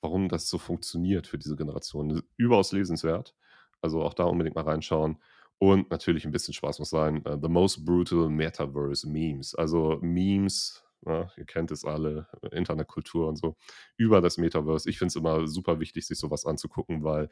[0.00, 2.22] warum das so funktioniert für diese Generation.
[2.36, 3.34] Überaus lesenswert.
[3.80, 5.18] Also, auch da unbedingt mal reinschauen.
[5.62, 10.82] Und natürlich 'n bisschen Spaß muss sein, äh, „The Most Brutal Metaverse Memes“, also Memes,
[11.02, 13.54] ne, ihr kennt es alle, Internetkultur und so,
[13.96, 14.90] über das Metaverse.
[14.90, 17.28] Ich finde es immer super wichtig, sich so was anzugucken, weil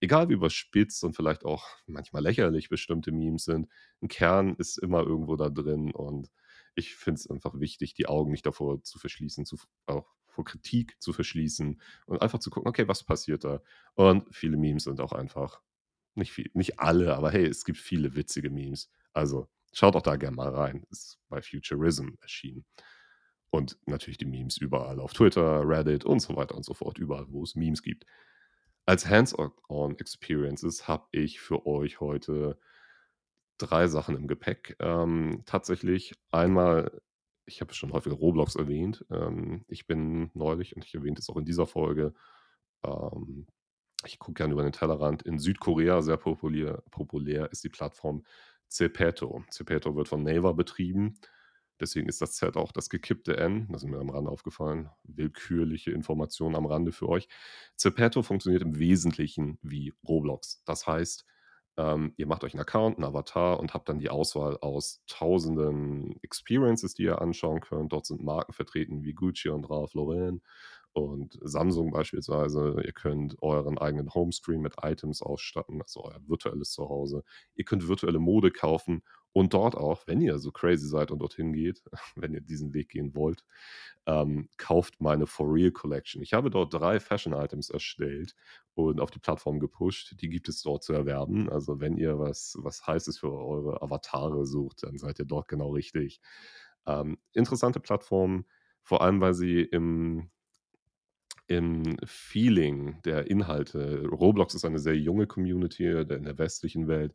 [0.00, 3.68] egal wie überspitzt und vielleicht auch manchmal lächerlich bestimmte Memes sind,
[4.00, 6.30] 'n Kern ist immer irgendwo da drin und
[6.76, 9.56] ich finde es einfach wichtig, die Augen nicht davor zu verschließen, zu
[9.86, 13.60] auch vor Kritik zu verschließen und einfach zu gucken, okay, was passiert da?
[13.94, 15.60] Und viele Memes sind auch einfach
[16.14, 18.90] nicht viel nicht alle, aber hey, es gibt viele witzige Memes.
[19.12, 20.84] Also, schaut auch da gerne mal rein.
[20.90, 22.64] Ist bei Futurism erschienen.
[23.50, 27.26] Und natürlich die Memes überall auf Twitter, Reddit und so weiter und so fort, überall,
[27.28, 28.06] wo es Memes gibt.
[28.86, 32.58] Als Hands-on Experiences habe ich für euch heute
[33.58, 34.76] drei Sachen im Gepäck.
[34.80, 37.02] Ähm, tatsächlich einmal,
[37.46, 39.04] ich habe schon häufiger Roblox erwähnt.
[39.10, 42.14] Ähm, ich bin neulich, und ich erwähne es auch in dieser Folge,
[42.84, 43.46] ähm,
[44.06, 45.22] ich gucke gerne über den Tellerrand.
[45.22, 48.24] In Südkorea sehr populär, populär ist die Plattform
[48.68, 49.44] Zepeto.
[49.50, 51.18] Zepeto wird von Naver betrieben.
[51.80, 53.66] Deswegen ist das Z auch das gekippte N.
[53.70, 54.88] Das ist mir am Rande aufgefallen.
[55.02, 57.28] Willkürliche Informationen am Rande für euch.
[57.76, 60.62] Zepeto funktioniert im Wesentlichen wie Roblox.
[60.64, 61.26] Das heißt,
[61.76, 66.22] ähm, ihr macht euch einen Account, einen Avatar und habt dann die Auswahl aus tausenden
[66.22, 67.92] Experiences, die ihr anschauen könnt.
[67.92, 70.42] Dort sind Marken vertreten wie Gucci und Ralph Lauren
[70.92, 72.76] und Samsung beispielsweise.
[72.84, 77.24] Ihr könnt euren eigenen Homescreen mit Items ausstatten, also euer virtuelles Zuhause.
[77.54, 81.52] Ihr könnt virtuelle Mode kaufen und dort auch, wenn ihr so crazy seid und dorthin
[81.52, 81.82] geht,
[82.16, 83.44] wenn ihr diesen Weg gehen wollt,
[84.06, 86.22] ähm, kauft meine For Real Collection.
[86.22, 88.34] Ich habe dort drei Fashion Items erstellt
[88.74, 90.14] und auf die Plattform gepusht.
[90.20, 91.48] Die gibt es dort zu erwerben.
[91.48, 95.70] Also wenn ihr was, was Heißes für eure Avatare sucht, dann seid ihr dort genau
[95.70, 96.20] richtig.
[96.86, 98.44] Ähm, interessante Plattform,
[98.82, 100.30] vor allem weil sie im
[101.52, 107.12] im Feeling der Inhalte Roblox ist eine sehr junge Community in der westlichen Welt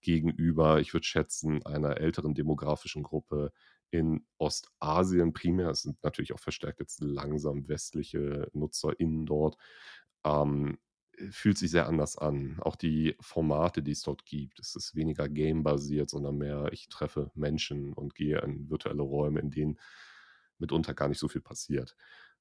[0.00, 3.52] gegenüber, ich würde schätzen, einer älteren demografischen Gruppe
[3.90, 5.70] in Ostasien primär.
[5.70, 9.56] Es sind natürlich auch verstärkt jetzt langsam westliche NutzerInnen dort.
[10.24, 10.78] Ähm,
[11.30, 12.58] fühlt sich sehr anders an.
[12.60, 17.30] Auch die Formate, die es dort gibt, es ist weniger game-basiert, sondern mehr, ich treffe
[17.34, 19.78] Menschen und gehe in virtuelle Räume, in denen
[20.58, 21.96] mitunter gar nicht so viel passiert.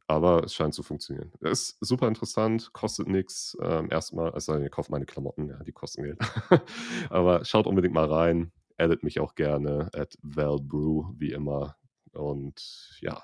[0.08, 1.32] Aber es scheint zu funktionieren.
[1.40, 3.58] Ist super interessant, kostet nichts.
[3.62, 6.20] Ähm, erstmal, denn, ihr kauft meine Klamotten, ja, die kosten Geld.
[7.10, 8.52] Aber schaut unbedingt mal rein.
[8.78, 11.76] Edit mich auch gerne at Valbrew, wie immer.
[12.12, 13.24] Und ja.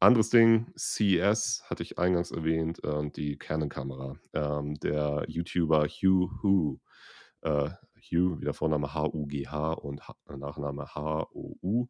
[0.00, 4.16] Anderes Ding, CES hatte ich eingangs erwähnt und die Canon-Kamera.
[4.32, 6.78] Ähm, der YouTuber Hugh Hu,
[7.42, 7.70] äh,
[8.00, 11.88] Hugh, wie der Vorname H-U-G-H und Nachname H-O-U,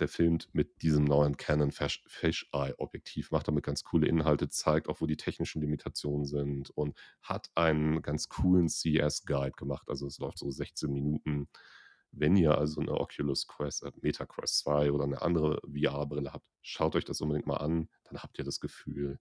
[0.00, 5.06] der filmt mit diesem neuen Canon Fisheye-Objektiv, macht damit ganz coole Inhalte, zeigt auch, wo
[5.06, 9.88] die technischen Limitationen sind und hat einen ganz coolen CS-Guide gemacht.
[9.88, 11.48] Also es läuft so 16 Minuten.
[12.12, 16.46] Wenn ihr also eine Oculus Quest, äh, Meta Quest 2 oder eine andere VR-Brille habt,
[16.62, 17.88] schaut euch das unbedingt mal an.
[18.04, 19.18] Dann habt ihr das Gefühl,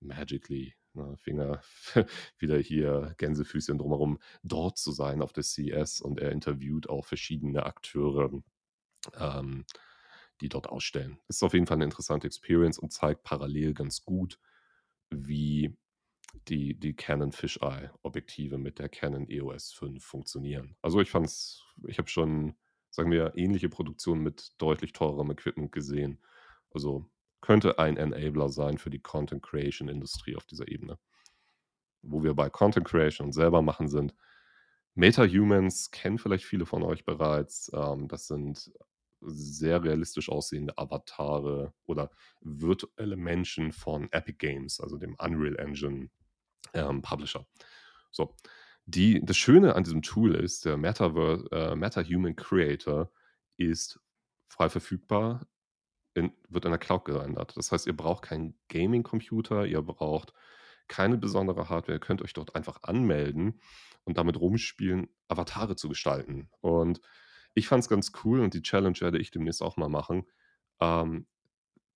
[0.00, 1.62] magically, ne, Finger
[2.38, 7.64] wieder hier Gänsefüßchen drumherum, dort zu sein auf der CS und er interviewt auch verschiedene
[7.64, 8.30] Akteure.
[9.16, 9.64] Ähm,
[10.40, 11.18] die dort ausstellen.
[11.28, 14.38] Ist auf jeden Fall eine interessante Experience und zeigt parallel ganz gut,
[15.10, 15.76] wie
[16.48, 20.76] die, die Canon Fisheye Objektive mit der Canon EOS 5 funktionieren.
[20.82, 22.54] Also ich fand's, ich habe schon,
[22.90, 26.22] sagen wir, ähnliche Produktionen mit deutlich teurerem Equipment gesehen.
[26.70, 27.10] Also
[27.40, 30.98] könnte ein Enabler sein für die Content Creation Industrie auf dieser Ebene.
[32.02, 34.14] Wo wir bei Content Creation und selber machen sind.
[34.94, 37.70] Meta-Humans kennen vielleicht viele von euch bereits.
[37.74, 38.70] Ähm, das sind
[39.20, 42.10] sehr realistisch aussehende Avatare oder
[42.40, 46.10] virtuelle Menschen von Epic Games, also dem Unreal Engine
[46.74, 47.46] ähm, Publisher.
[48.10, 48.34] So.
[48.86, 53.12] Die, das Schöne an diesem Tool ist, der Metaverse, äh, MetaHuman Creator
[53.56, 54.00] ist
[54.48, 55.46] frei verfügbar,
[56.14, 57.56] in, wird in der Cloud gerendert.
[57.56, 60.32] Das heißt, ihr braucht keinen Gaming-Computer, ihr braucht
[60.88, 63.60] keine besondere Hardware, ihr könnt euch dort einfach anmelden
[64.04, 66.50] und damit rumspielen, Avatare zu gestalten.
[66.60, 67.00] Und
[67.60, 70.24] ich fand es ganz cool und die Challenge werde ich demnächst auch mal machen,
[70.80, 71.26] ähm,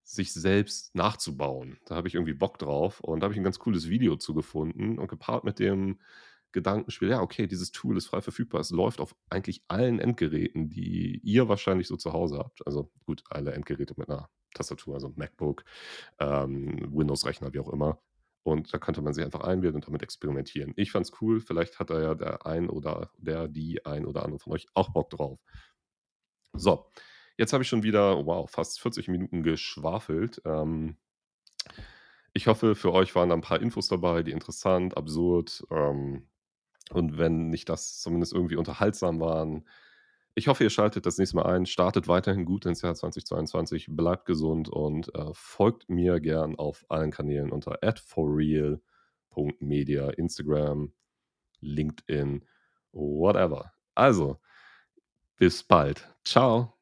[0.05, 1.79] sich selbst nachzubauen.
[1.87, 4.35] Da habe ich irgendwie Bock drauf und da habe ich ein ganz cooles Video zu
[4.35, 5.99] gefunden und gepaart mit dem
[6.53, 8.61] Gedankenspiel, ja, okay, dieses Tool ist frei verfügbar.
[8.61, 12.65] Es läuft auf eigentlich allen Endgeräten, die ihr wahrscheinlich so zu Hause habt.
[12.67, 15.65] Also gut, alle Endgeräte mit einer Tastatur, also MacBook,
[16.21, 17.99] ähm, Windows-Rechner, wie auch immer.
[18.45, 20.75] Und da könnte man sich einfach einwählen und damit experimentieren.
[20.77, 21.41] Ich fand es cool.
[21.41, 24.91] Vielleicht hat da ja der ein oder der, die ein oder andere von euch auch
[24.93, 25.41] Bock drauf.
[26.53, 26.87] So,
[27.37, 30.41] jetzt habe ich schon wieder, wow, fast 40 Minuten geschwafelt.
[30.45, 30.99] Ähm,
[32.35, 36.29] ich hoffe, für euch waren da ein paar Infos dabei, die interessant, absurd ähm,
[36.91, 39.67] und wenn nicht das zumindest irgendwie unterhaltsam waren,
[40.35, 44.27] ich hoffe, ihr schaltet das nächste Mal ein, startet weiterhin gut ins Jahr 2022, bleibt
[44.27, 48.81] gesund und äh, folgt mir gern auf allen Kanälen unter forreal.media,
[50.11, 50.93] Instagram,
[51.61, 52.45] LinkedIn,
[52.93, 53.73] whatever.
[53.95, 54.41] Also,
[55.37, 56.09] bis bald.
[56.25, 56.75] Ciao.